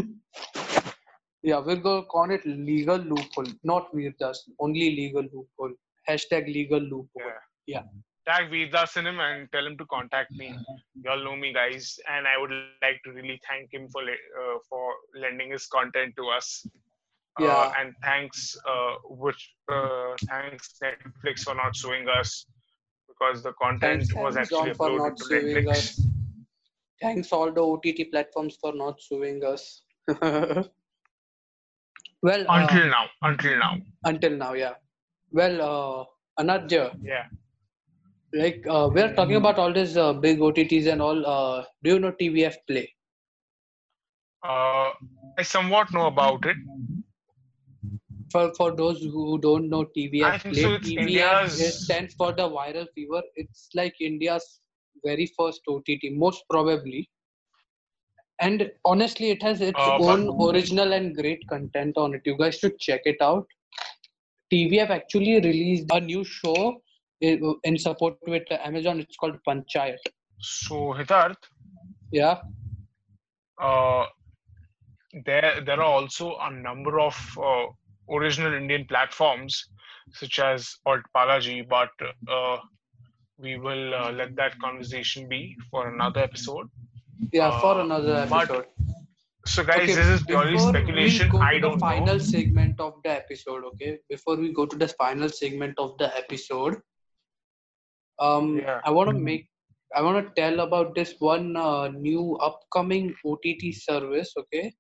[1.43, 5.75] yeah, we're gonna call it legal loophole, not Veerdas, only legal loophole.
[6.09, 7.29] Hashtag legal loophole.
[7.67, 7.83] Yeah.
[7.83, 7.83] Yeah.
[8.27, 10.57] Tag Vedas Cinema and tell him to contact me.
[11.05, 12.51] Y'all know me, guys, and I would
[12.83, 16.67] like to really thank him for uh, for lending his content to us.
[17.39, 17.73] Uh, Yeah.
[17.79, 22.47] and thanks, uh, which uh, thanks Netflix for not suing us
[23.09, 25.69] because the content Thanks was actually Amazon for uploaded to Netflix.
[25.79, 26.01] us.
[27.03, 29.83] Thanks all the OTT platforms for not suing us.
[30.09, 30.71] well,
[32.49, 34.75] uh, Until now, until now, until now, yeah.
[35.33, 36.05] Well, uh,
[36.43, 37.27] Anaadya, yeah.
[38.35, 41.25] Like uh, we're talking about all these uh, big OTTs and all.
[41.27, 42.93] Uh, do you know TVF Play?
[44.43, 44.91] Uh,
[45.39, 46.57] I somewhat know about it.
[48.33, 53.23] For for those who don't know TVF Play, so TVF stands for the viral fever.
[53.37, 54.61] It's like India's
[55.05, 57.09] very first OTT, most probably.
[58.41, 62.23] And honestly, it has its Uh, but- own original and great content on it.
[62.25, 63.47] You guys should check it out.
[64.53, 66.81] TVF actually released a new show
[67.25, 69.01] in, in support with Amazon.
[69.01, 70.05] It's called Panchayat.
[70.41, 71.43] So Hitarth,
[72.11, 72.41] Yeah.
[73.61, 74.07] uh,
[75.25, 77.67] there there are also a number of uh,
[78.15, 79.69] original Indian platforms
[80.13, 81.91] such as Alt Balaji, but
[82.29, 82.59] uh,
[83.39, 86.69] we will uh, let that conversation be for another episode.
[87.33, 88.67] Yeah, for Uh, another but episode.
[89.47, 91.29] So guys, Okay, this is purely speculation.
[91.33, 92.19] We go I to don't the final know.
[92.19, 93.99] segment of the episode, okay?
[94.09, 96.77] Before we go to the final segment of the episode,
[98.19, 98.81] um, Yeah.
[98.85, 99.49] I want to make,
[99.95, 104.73] I want to tell about this one uh, new upcoming OTT service, okay?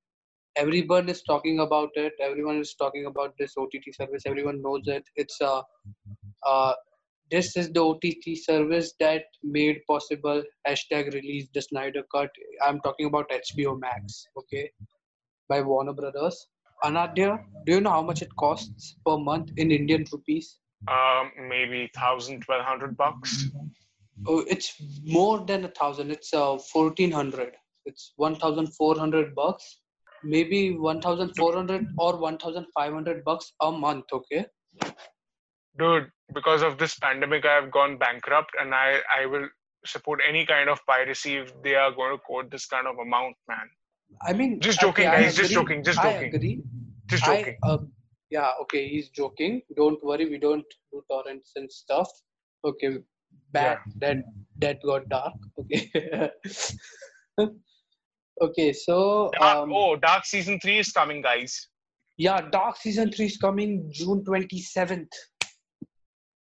[0.56, 2.12] Everyone is talking about it.
[2.20, 4.22] Everyone is talking about this OTT service.
[4.26, 5.04] Everyone knows it.
[5.16, 5.62] It's uh,
[6.46, 6.74] uh,
[7.30, 12.30] this is the OTT service that made possible hashtag release the Snyder Cut.
[12.64, 14.70] I'm talking about HBO Max, okay,
[15.48, 16.46] by Warner Brothers.
[16.84, 20.60] Anaadya, do you know how much it costs per month in Indian rupees?
[20.88, 23.46] Um, maybe thousand, twelve hundred bucks.
[24.26, 26.10] Oh, it's more than a thousand.
[26.10, 27.52] It's uh, fourteen hundred.
[27.86, 29.80] It's one thousand four hundred bucks,
[30.22, 34.04] maybe one thousand four hundred or one thousand five hundred bucks a month.
[34.12, 34.46] Okay.
[35.78, 39.48] Dude, because of this pandemic, I have gone bankrupt, and I I will
[39.86, 43.36] support any kind of piracy if they are going to quote this kind of amount,
[43.48, 43.68] man.
[44.22, 46.34] I mean, Just joking, okay, I guys, just joking, just I joking.
[46.34, 46.62] agree.
[47.06, 47.56] Just I, joking.
[47.64, 47.78] uh,
[48.30, 49.62] yeah, okay, he's joking.
[49.76, 52.10] Don't worry, we don't do torrents and stuff.
[52.64, 52.98] Okay,
[53.52, 53.78] bad.
[53.98, 54.18] That
[54.58, 55.34] that got dark.
[55.58, 56.30] Okay.
[58.42, 61.68] okay, so Dark, um, oh, Dark season three is coming, guys.
[62.16, 65.12] yeah, Dark season three is coming June twenty seventh.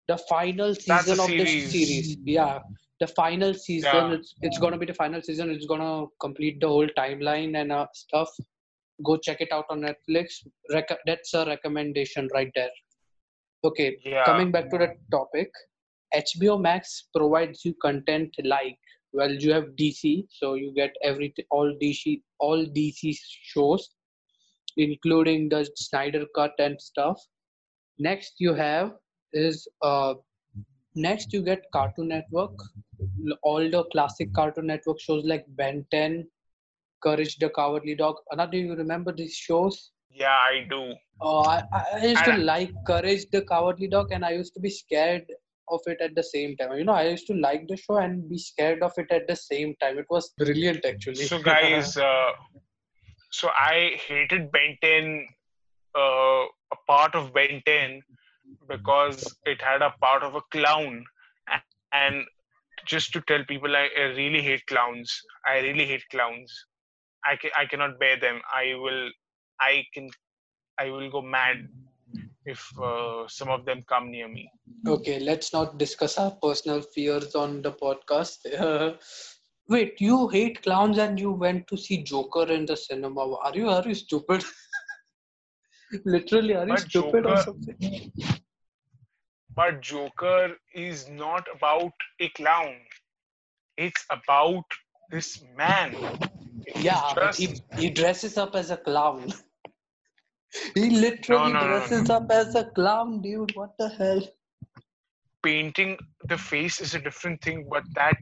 [0.07, 1.71] The final season of the series.
[1.71, 2.17] series.
[2.25, 2.59] Yeah,
[2.99, 3.91] the final season.
[3.93, 4.13] Yeah.
[4.13, 5.49] It's it's gonna be the final season.
[5.49, 8.29] It's gonna complete the whole timeline and uh, stuff.
[9.03, 10.45] Go check it out on Netflix.
[10.71, 12.71] Rec- that's a recommendation right there.
[13.65, 14.25] Okay, Yeah.
[14.25, 15.49] coming back to the topic,
[16.13, 18.77] HBO Max provides you content like
[19.13, 23.91] well, you have DC, so you get every all DC all DC shows,
[24.75, 27.21] including the Snyder Cut and stuff.
[27.99, 28.93] Next, you have
[29.34, 30.15] is uh,
[30.95, 32.58] next you get Cartoon Network,
[33.43, 36.27] all the classic Cartoon Network shows like Ben 10,
[37.04, 38.16] Courage the Cowardly Dog.
[38.32, 39.92] Anaadya, do you remember these shows?
[40.10, 40.94] Yeah, I do.
[41.22, 41.63] Oh, I,
[41.94, 45.26] I used to like Courage the Cowardly Dog, and I used to be scared
[45.70, 46.74] of it at the same time.
[46.78, 49.36] You know, I used to like the show and be scared of it at the
[49.36, 49.98] same time.
[49.98, 51.26] It was brilliant, actually.
[51.26, 52.32] So, guys, uh,
[53.32, 55.28] so I hated Ben 10,
[55.96, 58.02] uh, a part of Ben 10,
[58.68, 61.04] because it had a part of a clown.
[61.92, 62.26] And
[62.86, 65.22] just to tell people, I, I really hate clowns.
[65.46, 66.52] I really hate clowns.
[67.25, 68.41] I, ca- I cannot bear them.
[68.53, 69.09] I will,
[69.59, 70.09] I can,
[70.79, 71.67] I will go mad
[72.45, 74.49] if uh, some of them come near me.
[74.88, 78.39] okay, let's not discuss our personal fears on the podcast.
[79.69, 83.36] wait, you hate clowns and you went to see Joker in the cinema?
[83.36, 84.43] Are you are you stupid?
[86.05, 87.75] Literally, are you But stupid or something?
[89.55, 92.75] But Joker is not about a clown.
[93.77, 94.65] It's about
[95.09, 95.95] this man.
[96.76, 99.34] Yeah, but he, he dresses up as a clown.
[100.76, 103.56] he literally no, no, no, dresses up as a clown, dude.
[103.56, 104.21] What the hell?
[105.43, 105.97] painting
[106.30, 108.17] the face is a different thing, but that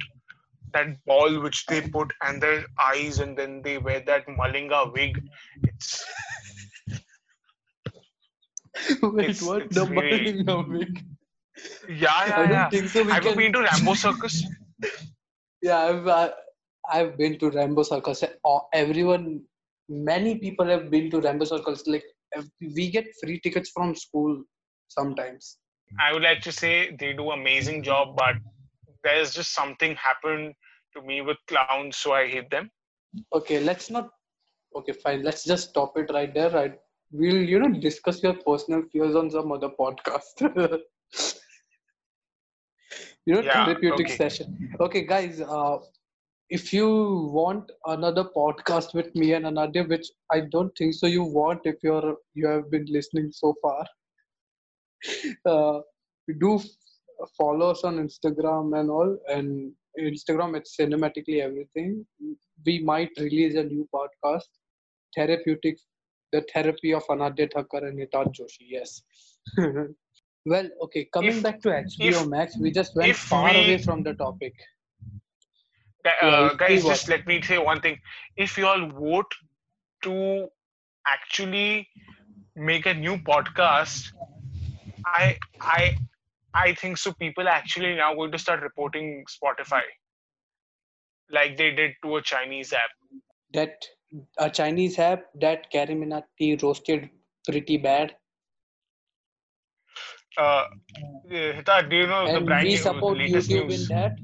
[0.73, 5.21] that ball which they put and their eyes and then they wear that Malinga wig,
[5.63, 6.05] it's
[9.01, 9.63] Wait, It's- what?
[9.63, 11.03] it's the really- Malinga wig?
[11.89, 12.69] yeah, I don't yeah.
[12.69, 13.03] think so.
[13.03, 13.37] We Have you can...
[13.37, 14.43] been to Rambo Circus?
[15.63, 16.07] Yeah, I've,
[16.89, 18.23] I've been to Rambo Circus.
[18.23, 19.41] Uh, Everyone,
[19.89, 21.85] many people have been to Rambo circus.
[21.87, 22.03] Like,
[22.61, 24.43] we get free tickets from school
[24.87, 25.57] sometimes.
[25.99, 28.35] I would like to say they do amazing job, but
[29.03, 30.55] there's just something happened
[30.95, 32.71] to me with clowns, so I hate them.
[33.33, 34.09] Okay, let's not.
[34.75, 35.23] Okay, fine.
[35.23, 36.49] Let's just stop it right there.
[36.49, 36.79] Right,
[37.11, 40.41] we'll you know discuss your personal fears on some other podcast.
[43.25, 44.09] you know, Yeah, therapeutic okay.
[44.09, 44.75] session.
[44.79, 45.41] Okay, guys.
[45.41, 45.77] Uh,
[46.57, 46.87] if you
[47.33, 51.77] want another podcast with me and Anaadya, which I don't think so, you want if
[51.83, 53.85] you're you have been listening so far.
[55.51, 55.79] Uh,
[56.39, 56.65] do f-
[57.37, 62.05] follow us on Instagram and all, and Instagram it's cinematically everything.
[62.67, 64.49] We might release a new podcast,
[65.15, 65.79] therapeutic,
[66.31, 68.67] the therapy of Anaadya Thakkar and Hitarth Joshi.
[68.77, 69.01] Yes.
[70.45, 71.07] well, okay.
[71.11, 74.13] Coming If- back to HBO if- Max, we just went far we- away from the
[74.13, 74.53] topic.
[76.05, 77.99] Uh, guys, just let me say one thing.
[78.35, 79.31] If you all vote
[80.03, 80.47] to
[81.07, 81.87] actually
[82.55, 84.11] make a new podcast,
[85.05, 85.95] I I
[86.53, 87.13] I think so.
[87.13, 89.81] People actually now going to start reporting Spotify,
[91.29, 92.89] like they did to a Chinese app.
[93.53, 93.85] That
[94.37, 97.09] a Chinese app that CarryMinati roasted
[97.45, 98.15] pretty bad,
[100.37, 100.65] Uh,
[101.29, 103.89] Hita, do you know the and brand we support YouTube news?
[103.91, 104.17] in that.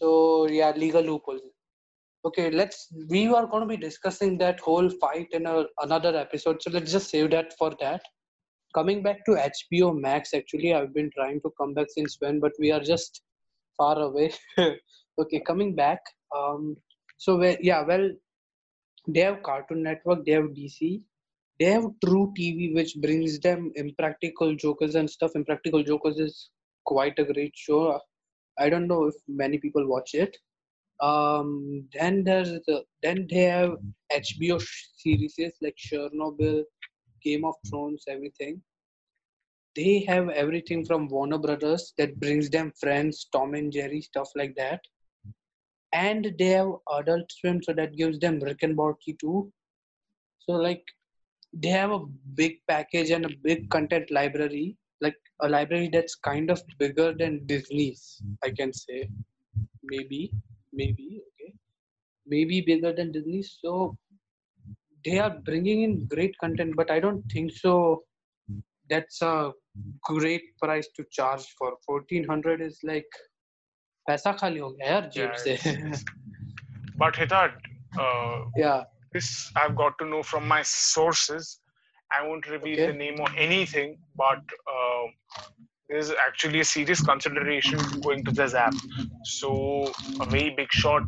[0.00, 1.42] So yeah, legal loopholes.
[2.24, 2.88] Okay, let's.
[3.08, 6.62] We are going to be discussing that whole fight in a, another episode.
[6.62, 8.02] So let's just save that for that.
[8.74, 12.52] Coming back to HBO Max, actually, I've been trying to come back since when, but
[12.58, 13.22] we are just
[13.76, 14.32] far away.
[14.58, 16.00] okay, coming back.
[16.36, 16.76] Um,
[17.16, 18.10] so well, yeah, well,
[19.06, 21.00] they have Cartoon Network, they have DC,
[21.58, 25.32] they have truTV, which brings them Impractical Jokers and stuff.
[25.34, 26.50] Impractical Jokers is
[26.84, 27.98] quite a great show.
[28.58, 30.36] I don't know if many people watch it.
[31.00, 33.76] Um, then there's the, then they have
[34.12, 34.60] HBO
[34.96, 36.64] series like Chernobyl,
[37.22, 38.60] Game of Thrones, everything.
[39.76, 44.56] They have everything from Warner Brothers that brings them Friends, Tom and Jerry, stuff like
[44.56, 44.80] that.
[45.92, 49.52] And they have Adult Swim, so that gives them Rick and Morty too.
[50.40, 50.82] So like
[51.52, 54.76] they have a big package and a big content library,
[55.40, 59.08] a library that's kind of bigger than Disney's, I can say.
[59.82, 60.32] Maybe,
[60.72, 61.54] maybe, okay.
[62.26, 63.58] Maybe bigger than Disney's.
[63.62, 63.96] So
[65.04, 68.02] they are bringing in great content, but I don't think so.
[68.90, 69.52] That's a
[70.02, 71.74] great price to charge for.
[71.86, 73.06] 1400 is like,
[74.08, 75.58] paisa khali ho yaar, yeah, se.
[76.98, 77.54] but Hitarth,
[77.98, 78.84] uh, yeah.
[79.12, 81.60] this I've got to know from my sources.
[82.10, 82.86] I won't reveal okay.
[82.86, 84.40] the name or anything, but
[84.74, 85.04] uh,
[85.88, 88.74] there's actually a serious consideration going to this app.
[89.24, 91.04] So a very big shot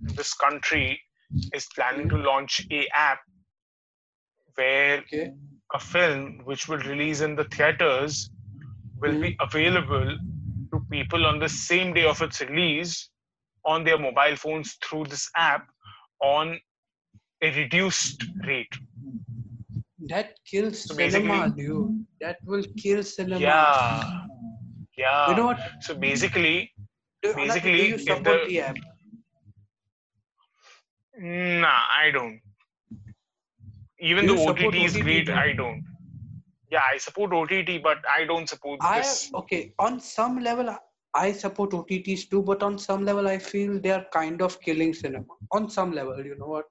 [0.00, 1.00] this country
[1.54, 3.20] is planning to launch a app
[4.54, 5.32] where okay
[5.74, 8.30] a film which will release in the theaters
[9.00, 9.42] will be hmm.
[9.42, 10.16] available
[10.72, 13.10] to people on the same day of its release
[13.64, 15.66] on their mobile phones through this app
[16.20, 16.58] on
[17.42, 18.72] a reduced rate.
[20.08, 24.24] That kills So cinema dude that will kill cinema Yeah.
[24.96, 25.30] Yeah.
[25.30, 26.72] you know what so basically,
[27.22, 28.76] do, basically, do you support the- the app
[31.18, 32.40] nah, I don't.
[34.00, 35.32] Even Do though OTT is OTT great, too?
[35.34, 35.84] I don't.
[36.70, 39.30] Yeah, I support OTT, but I don't support I this.
[39.34, 40.74] okay on some level
[41.14, 44.94] I support OTTs too, but on some level I feel they are kind of killing
[44.94, 45.34] cinema.
[45.52, 46.64] On some level, you know what?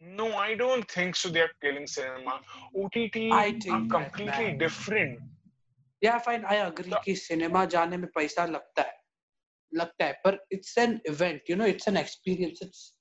[0.00, 1.28] No, I don't think so.
[1.28, 2.40] They're killing cinema.
[2.74, 4.58] OTT I are think that, completely man.
[4.58, 5.18] different.
[6.00, 6.44] Yeah, fine.
[6.46, 8.92] I agree The- कि cinema जाने में पैसा लगता है,
[9.74, 10.14] लगता है.
[10.24, 11.66] But it's an event, you know.
[11.66, 12.62] It's an experience.
[12.62, 12.94] It's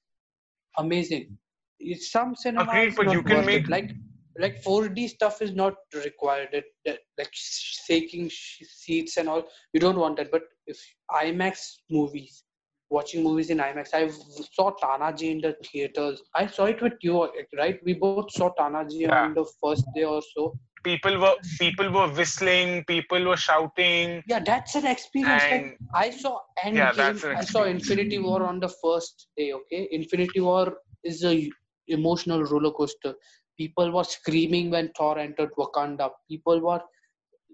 [0.78, 1.38] amazing.
[1.80, 3.70] It's some cinema Agreed, is but not you can worth make- it.
[3.70, 3.92] Like
[4.38, 6.50] like 4D stuff is not required.
[6.54, 10.30] It, that, like shaking sh- seats and all, you don't want that.
[10.32, 10.80] But if
[11.12, 12.43] IMAX movies,
[12.91, 16.23] watching movies in IMAX, I saw Tanhaji in the theaters.
[16.35, 17.79] I saw it with you, right?
[17.85, 19.25] We both saw Tanhaji Yeah.
[19.27, 20.57] on the first day or so.
[20.85, 22.85] People were people were whistling.
[22.85, 24.23] People were shouting.
[24.29, 25.45] Yeah, that's an experience.
[25.51, 26.75] like And I saw Endgame.
[26.77, 27.65] Yeah, that's an I saw.
[27.65, 29.53] Infinity War on the first day.
[29.53, 31.51] Okay, Infinity War is a
[31.89, 33.15] emotional roller coaster.
[33.59, 36.11] People were screaming when Thor entered Wakanda.
[36.31, 36.81] People were,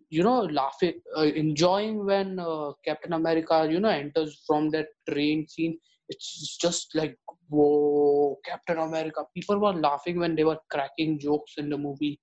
[0.09, 5.47] you know, laughing, uh, enjoying when uh, Captain America, you know, enters from that train
[5.47, 5.78] scene.
[6.09, 7.18] It's just like
[7.49, 9.24] whoa, Captain America.
[9.34, 12.20] People were laughing when they were cracking jokes in the movie.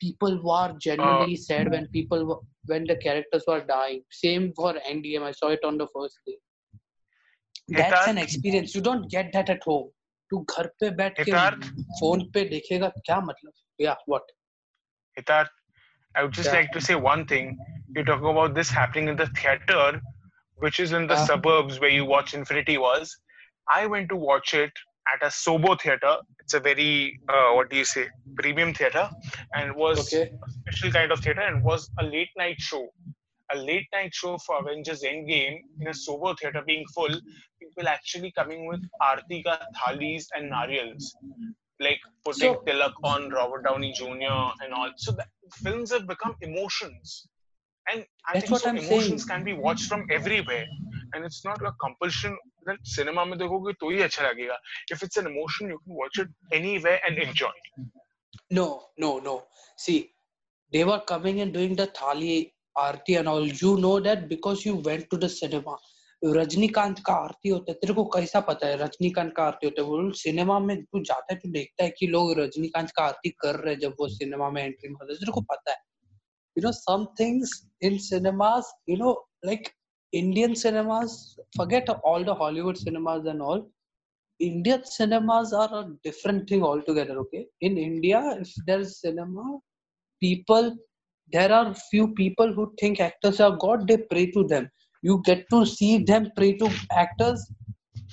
[0.00, 4.02] People were genuinely sad when people were, when the characters were dying.
[4.10, 5.22] Same for Endgame.
[5.22, 6.36] I saw it on the first day.
[7.68, 8.74] That's an Hitar- experience.
[8.74, 9.90] You don't get that at home.
[10.30, 11.64] तू घर पे बैठ के Hitar-
[12.00, 14.30] phone पे देखेगा क्या मतलब या what
[15.18, 15.44] Hitar,
[16.15, 16.59] I would just Yeah.
[16.59, 17.57] like to say one thing.
[17.95, 20.01] You talk about this happening in the theater,
[20.57, 21.25] which is in the Yeah.
[21.25, 23.15] suburbs where you watch Infinity Wars.
[23.71, 24.71] I went to watch it
[25.13, 26.17] at a Sobo theater.
[26.39, 28.07] It's a very uh, what do you say
[28.37, 29.09] premium theater,
[29.53, 30.31] and it was Okay.
[30.47, 32.89] a special kind of theater and was a late night show.
[33.51, 37.15] A late night show for Avengers Endgame in a Sobo theater being full.
[37.59, 41.05] People actually coming with Aarti ka thalis and nariyals,
[41.80, 44.40] like putting So- tilak on Robert Downey Jr.
[44.64, 44.90] and all.
[44.96, 45.26] So the
[45.62, 47.26] films have become emotions,
[47.92, 49.28] and I That's think what so I'm emotions saying.
[49.32, 50.66] can be watched from everywhere,
[51.14, 54.56] and it's not a compulsion that cinema में देखोगे तो ही अच्छा लगेगा.
[54.92, 57.52] If it's an emotion, you can watch it anywhere and enjoy.
[58.50, 58.66] No,
[58.98, 59.34] no, no.
[59.76, 59.98] See,
[60.72, 63.46] they were coming and doing the thali Aarti and all.
[63.46, 65.76] You know that because you went to the cinema.
[66.21, 68.77] Rajinikanth का आरती होता है। तेरे को कैसा पता है?
[68.77, 72.07] रजनीकांत का आरती होता है। बोल सिनेमा में तू जाता है, तू देखता है कि
[72.07, 75.41] लोग रजनीकांत का आरती कर रहे हैं जब वो सिनेमा में एंट्री मारते तेरे को
[75.51, 75.77] पता है।
[76.55, 77.51] You know some things
[77.83, 79.11] in cinemas you know
[79.45, 79.67] like
[80.13, 81.13] Indian cinemas
[81.57, 83.65] forget all the Hollywood cinemas and all
[84.39, 89.55] Indian cinemas are a different thing all together okay in India if there is cinema
[90.21, 90.69] people
[91.33, 94.67] there are few people who think actors are god they pray to them
[95.01, 97.51] you get to see them pray to actors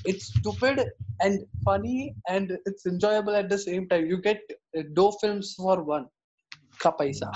[0.05, 0.85] it's stupid
[1.21, 4.41] and funny and it's enjoyable at the same time you get
[4.79, 6.07] uh, do films for one
[6.79, 7.31] ka paisa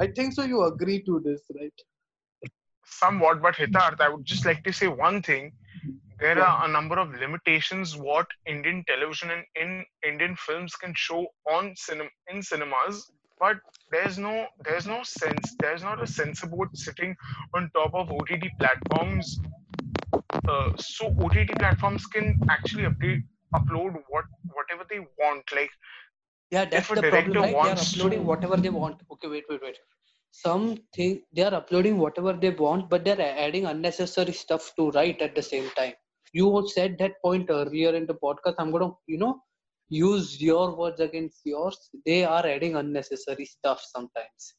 [0.00, 0.42] I think so.
[0.42, 1.72] You agree to this, right?
[2.86, 5.52] somewhat, but Hitarth, I would just like to say one thing.
[6.20, 11.26] There are a number of limitations what Indian television and in Indian films can show
[11.50, 13.10] on cinem in cinemas,
[13.40, 13.56] but
[13.90, 17.16] there's no there's no sense there's not a censor board sitting
[17.54, 19.38] on top of OTT platforms.
[20.48, 23.22] Uh, so OTT platforms can actually update
[23.54, 24.24] upload what
[24.58, 25.42] whatever they want.
[25.54, 25.70] Like
[26.50, 27.62] Yeah, that's the problem, director right?
[27.62, 29.00] They are uploading to- whatever they want.
[29.12, 29.78] Okay, wait, wait, wait.
[30.32, 35.34] Something they are uploading whatever they want, but they're adding unnecessary stuff to write at
[35.34, 35.94] the same time.
[36.32, 38.54] You said that point earlier in the podcast.
[38.58, 39.42] I'm gonna, you know,
[39.88, 41.90] use your words against yours.
[42.06, 44.54] They are adding unnecessary stuff sometimes.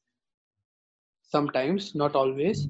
[1.24, 2.68] Sometimes, not always.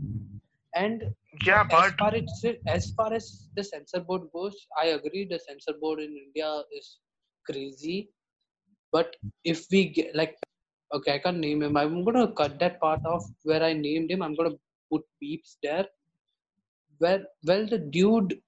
[0.75, 1.03] And
[1.45, 5.25] yeah, as but far as as far as the censor board goes, I agree.
[5.29, 6.99] The censor board in India is
[7.49, 8.09] crazy.
[8.91, 10.35] But if we get like,
[10.93, 11.77] okay, I can't name him.
[11.77, 14.21] I'm gonna cut that part off where I named him.
[14.21, 14.55] I'm gonna
[14.91, 15.85] put beeps there.
[16.99, 18.39] Well, well, the dude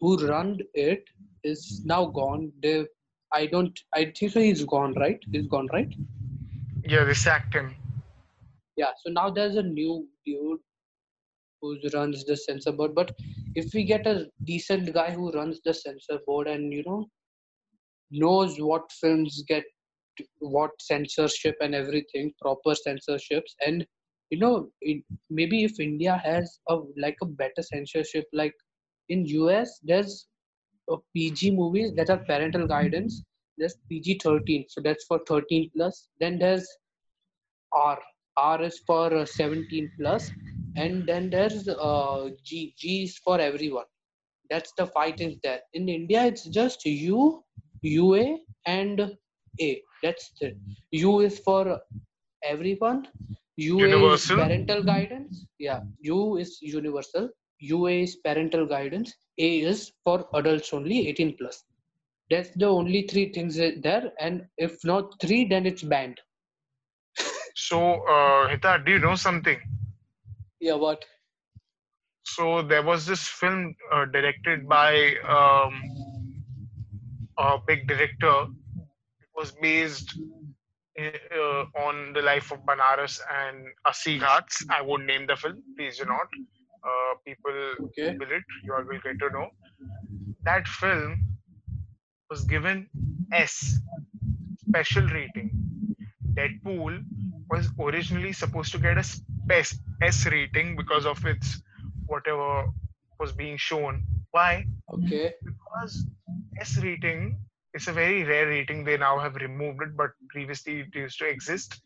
[0.00, 1.04] who run it
[1.44, 2.52] is now gone.
[2.62, 2.86] They,
[3.32, 3.78] I don't.
[3.94, 4.40] I think so.
[4.40, 5.20] He's gone, right?
[5.32, 5.92] He's gone, right?
[6.84, 7.74] yeah, they sacked him.
[8.76, 10.60] yeah so now there's a new dude
[11.60, 13.12] who runs the censor board but
[13.54, 17.06] if we get a decent guy who runs the censor board and you know
[18.10, 19.64] knows what films get
[20.40, 23.86] what censorship and everything proper censorships and
[24.30, 28.54] you know it, maybe if india has a like a better censorship like
[29.08, 29.24] in
[29.58, 30.26] us there's
[31.14, 33.22] pg movies that are parental guidance
[33.58, 36.66] there's pg 13 so that's for 13 plus then there's
[37.72, 37.98] R.
[38.36, 40.30] R is for uh, 17 plus,
[40.76, 42.74] and then there's uh, G.
[42.78, 43.84] G is for everyone.
[44.50, 45.60] That's the fight is there.
[45.74, 47.42] In India, it's just U,
[47.82, 49.16] UA, and
[49.60, 49.82] A.
[50.02, 50.56] That's it.
[50.92, 51.80] U is for
[52.44, 53.08] everyone.
[53.56, 54.38] UA Universal.
[54.38, 55.46] is parental guidance.
[55.58, 57.28] Yeah, U is universal.
[57.58, 59.12] UA is parental guidance.
[59.38, 61.64] A is for adults only, 18 plus.
[62.30, 66.20] That's the only three things there, and if not three, then it's banned.
[67.60, 69.58] So, uh, Hita, do you know something?
[70.60, 71.04] Yeah, what?
[72.24, 75.82] So there was this film uh, directed by um,
[77.36, 78.46] a big director.
[79.20, 80.16] It was based
[80.98, 84.64] uh, on the life of Banaras and Asi Ghats.
[84.70, 85.62] I won't name the film.
[85.76, 86.28] Please do not.
[86.84, 87.52] Uh, people
[87.86, 88.12] Okay.
[88.12, 88.44] Google it.
[88.64, 89.48] You all will get to know.
[90.44, 91.16] That film
[92.30, 92.88] was given
[93.32, 93.80] S
[94.68, 95.50] special rating.
[96.34, 97.02] Deadpool
[97.50, 99.04] was originally supposed to get a
[99.50, 101.60] S, S rating because of its
[102.06, 102.66] whatever
[103.18, 104.02] was being shown.
[104.30, 104.66] Why?
[104.92, 105.34] Okay.
[105.42, 106.06] Because
[106.60, 107.38] S rating
[107.74, 108.84] is a very rare rating.
[108.84, 111.80] They now have removed it, but previously it used to exist.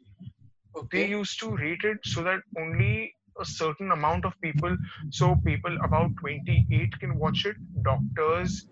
[0.76, 1.05] Okay.
[1.05, 4.76] They used to rate it so that only a certain amount of people,
[5.11, 7.57] so people about 28 can watch it,
[7.90, 8.66] doctors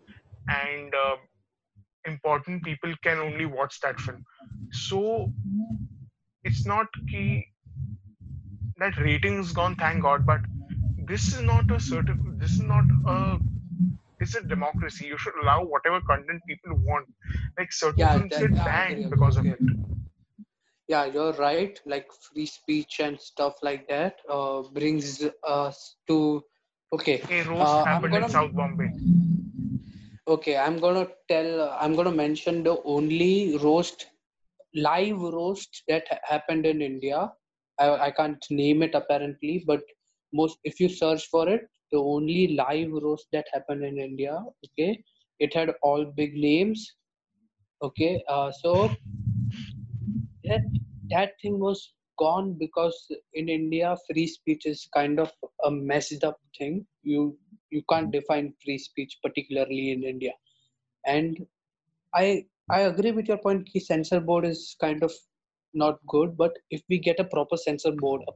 [0.48, 1.16] and uh,
[2.06, 4.24] important people can only watch that film.
[4.72, 5.32] So
[6.44, 7.46] it's not key
[8.78, 10.40] that rating is gone, thank God, but
[11.06, 13.38] this is not a certain, this is not a
[14.20, 15.06] it's a democracy.
[15.06, 17.06] You should allow whatever content people want.
[17.58, 19.58] Like certain Yeah, that- get banned because of it.
[20.90, 21.80] Yeah you're right.
[21.86, 26.18] Like free speech and stuff like that uh, brings us to
[26.92, 28.90] okay A roast Uh, happened in gonna- South Bombay.
[30.34, 31.50] okay i'm gonna tell
[31.82, 34.06] i'm gonna mention the only roast
[34.88, 37.30] live roast that happened in india.
[37.78, 39.82] I, I can't name it apparently but
[40.40, 41.62] most if you search for it
[41.92, 44.34] the only live roast that happened in india
[44.66, 44.90] okay
[45.40, 46.80] it had all big names.
[47.82, 48.90] Okay uh, so
[50.50, 50.66] that
[51.10, 51.80] that thing was
[52.18, 52.96] gone because
[53.40, 55.30] in india free speech is kind of
[55.64, 56.86] a messed up thing.
[57.02, 57.38] You
[57.70, 58.18] you can't mm-hmm.
[58.18, 60.32] define free speech particularly in india.
[61.06, 61.38] And
[62.14, 62.44] i
[62.76, 65.12] i agree with your point key censor board is kind of
[65.82, 68.32] not good but if we get a proper censor board a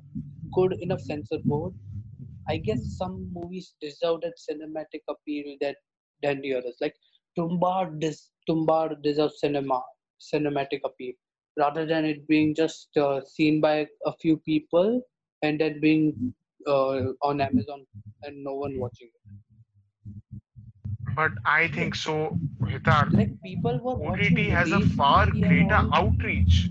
[0.57, 1.73] good enough censor board
[2.53, 5.77] i guess some movies deserve that cinematic appeal that
[6.25, 6.77] than the others.
[6.81, 6.97] Like
[7.39, 9.83] Tumbbad des- Tumbbad deserves cinema
[10.33, 11.15] cinematic appeal
[11.57, 15.01] rather than it being just uh, seen by a few people
[15.43, 16.35] and then being
[16.67, 17.85] uh, on amazon
[18.25, 19.21] and no one watching it
[21.17, 23.13] But I think so, Hitarth.
[23.13, 26.69] like people were OTT has a far greater outreach.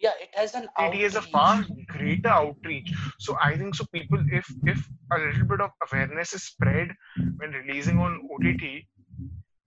[0.00, 2.92] yeah it has an OTT has a far greater outreach.
[3.18, 3.84] So I think so.
[3.92, 6.88] People, if if a little bit of awareness is spread
[7.38, 8.86] when releasing on OTT,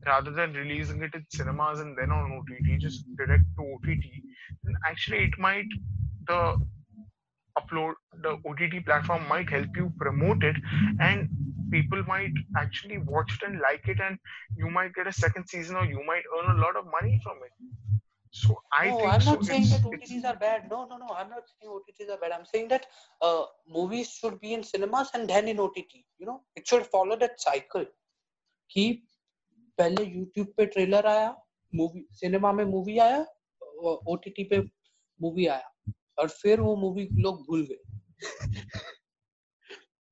[0.06, 4.06] rather than releasing it in cinemas and then on OTT, just direct to OTT,
[4.64, 5.66] then actually it might
[6.28, 6.58] the
[7.60, 7.94] upload
[8.24, 10.56] the OTT platform might help you promote it
[11.02, 11.30] and
[11.72, 14.18] people might actually watch it and like it and
[14.56, 17.38] you might get a second season or you might earn a lot of money from
[17.46, 17.52] it.
[18.32, 20.70] So I no, think I'm so not saying it's- that it's- OTTs are bad.
[20.70, 21.08] No, no, no.
[21.18, 22.32] I'm not saying OTTs are bad.
[22.32, 22.86] I'm saying that
[23.22, 26.06] uh, movies should be in cinemas and then in OTT.
[26.18, 27.86] You know, it should follow that cycle.
[28.76, 28.84] कि
[29.78, 31.30] पहले YouTube पे trailer आया
[31.76, 33.26] movie cinema में movie आया
[34.14, 34.60] OTT पे
[35.22, 38.80] movie आया और फिर वो मूवी लोग भूल गए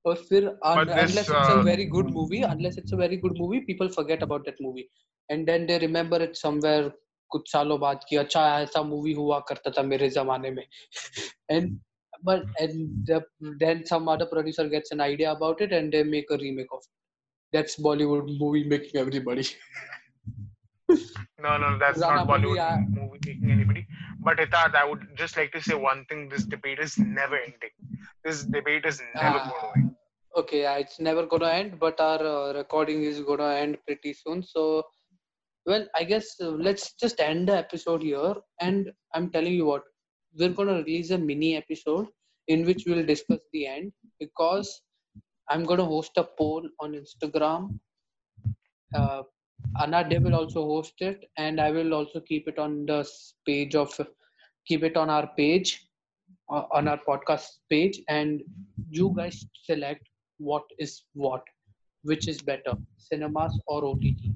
[0.06, 3.60] और फिर unless it's a uh, very good movie unless it's a very good movie
[3.70, 4.88] people forget about that movie
[5.30, 6.90] and then they remember it somewhere
[7.32, 10.64] कुछ सालों बाद कि अच्छा ऐसा मूवी हुआ करता था मेरे जमाने में
[11.56, 11.80] and
[12.28, 13.22] but and the,
[13.60, 16.82] then some other producer gets an idea about it and they make a remake of
[16.84, 16.99] it
[17.54, 19.46] that's bollywood movie making everybody
[21.42, 22.78] No, no, that's Rana not movie, Bollywood yeah.
[22.90, 23.88] movie making anybody.
[24.20, 27.76] But Hitarth, I would just like to say one thing: this debate is never ending.
[28.26, 29.50] This debate is never Ah.
[29.50, 29.96] going to end.
[30.40, 34.42] okay yeah, it's never gonna end but our uh, recording is gonna end pretty soon
[34.50, 34.64] so
[35.70, 38.34] well i guess uh, let's just end the episode here
[38.68, 39.84] and i'm telling you what
[40.40, 42.08] we're gonna release a mini episode
[42.56, 43.92] in which we'll discuss the end
[44.24, 44.70] because
[45.50, 47.70] i'm gonna host a poll on instagram
[48.96, 49.24] uh,
[49.82, 53.08] Anaadya will also host it, and I will also keep it on the
[53.46, 54.00] page of
[54.68, 55.88] keep it on our page,
[56.52, 58.42] uh, on our podcast page, and
[58.90, 61.44] you guys select what is what,
[62.04, 64.32] which is better, cinemas or OTT.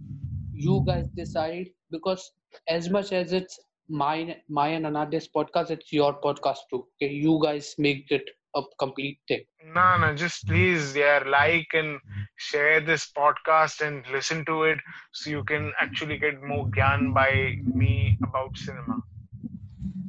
[0.53, 2.32] You guys decide because
[2.68, 3.59] as much as it's
[3.89, 6.86] mine, my and Anaadya's podcast, it's your podcast too.
[6.95, 9.43] Okay, you guys make it a complete thing.
[9.64, 11.99] No, no, just please, yeah, like and
[12.36, 14.80] share this podcast and listen to it
[15.12, 19.01] so you can actually get more gyan by me about cinema.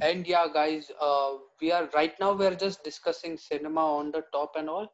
[0.01, 4.23] and yeah guys uh, we are right now we are just discussing cinema on the
[4.33, 4.87] top and all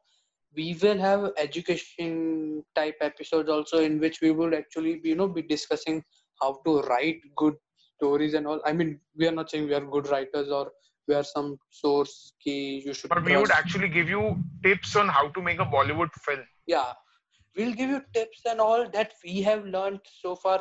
[0.56, 5.28] we will have education type episodes also in which we will actually be, you know
[5.28, 6.02] be discussing
[6.40, 7.54] how to write good
[7.96, 10.70] stories and all i mean we are not saying we are good writers or
[11.10, 11.50] we are some
[11.82, 14.24] source key you should But we would actually give you
[14.66, 16.44] tips on how to make a Bollywood film.
[16.74, 16.90] yeah.
[17.58, 20.58] We'll give you tips and all that we have learned so far.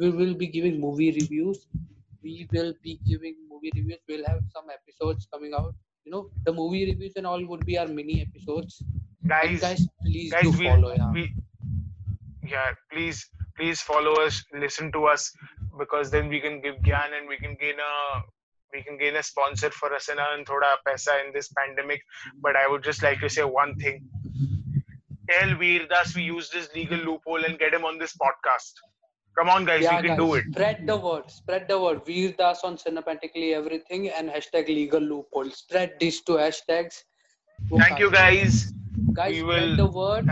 [0.00, 1.58] We will be giving movie reviews.
[2.26, 3.98] We will be giving movie reviews.
[4.10, 5.74] We'll have some episodes coming out.
[6.04, 8.78] You know the movie reviews and all would be our mini episodes.
[9.22, 11.10] And Guys, guys please guys, do we, follow yeah.
[11.16, 11.24] we,
[12.54, 13.18] yeah, please,
[13.56, 15.30] please follow us, listen to us,
[15.82, 17.94] because then we can give gyan and we can gain a
[18.72, 22.02] we can gain a sponsor for us and earn thoda paisa in this pandemic.
[22.40, 24.02] But I would just like to say one thing.
[25.30, 28.72] Tell Vir Das we use this legal loophole and get him on this podcast.
[29.38, 30.44] Come on, guys, yeah we can guys do it.
[30.52, 35.50] spread the word spread the word Vir Das on cinematically everything and hashtag legal loophole
[35.50, 37.04] spread these two hashtags
[37.82, 38.72] Thank you, guys.
[39.12, 40.28] guys We spread will- the word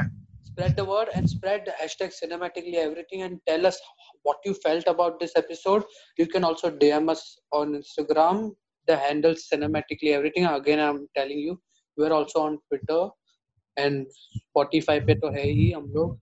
[0.55, 3.79] spread the word and spread the hashtag cinematically everything and tell us
[4.23, 5.83] what you felt about this episode
[6.17, 8.51] you can also dm us on instagram
[8.87, 11.59] the handle cinematically everything again i'm telling you
[11.97, 13.01] we're also on twitter
[13.77, 14.05] and
[14.45, 16.19] spotify पे तो है ही हम लोग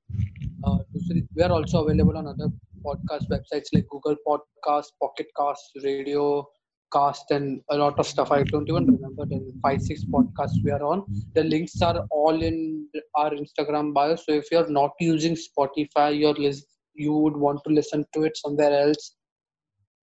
[0.67, 2.51] uh, to we are also available on other
[2.85, 6.47] podcast websites like Google Podcast, Pocket Cast, Radio
[6.94, 8.30] Cast, and a lot of stuff.
[8.30, 11.04] I don't even remember the five six podcasts we are on.
[11.34, 14.16] The links are all in our Instagram bio.
[14.16, 16.54] So if you're not using Spotify, you're
[16.94, 19.16] you would want to listen to it somewhere else,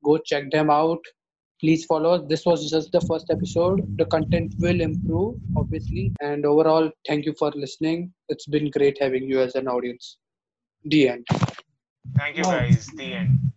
[0.03, 0.99] go check them out.
[1.59, 2.21] Please follow us.
[2.27, 3.97] This was just the first episode.
[3.97, 6.11] The content will improve, obviously.
[6.19, 8.11] And overall, thank you for listening.
[8.29, 10.17] It's been great having you as an audience.
[10.85, 11.27] The end.
[12.17, 12.87] Thank you, guys.
[12.95, 13.50] The end.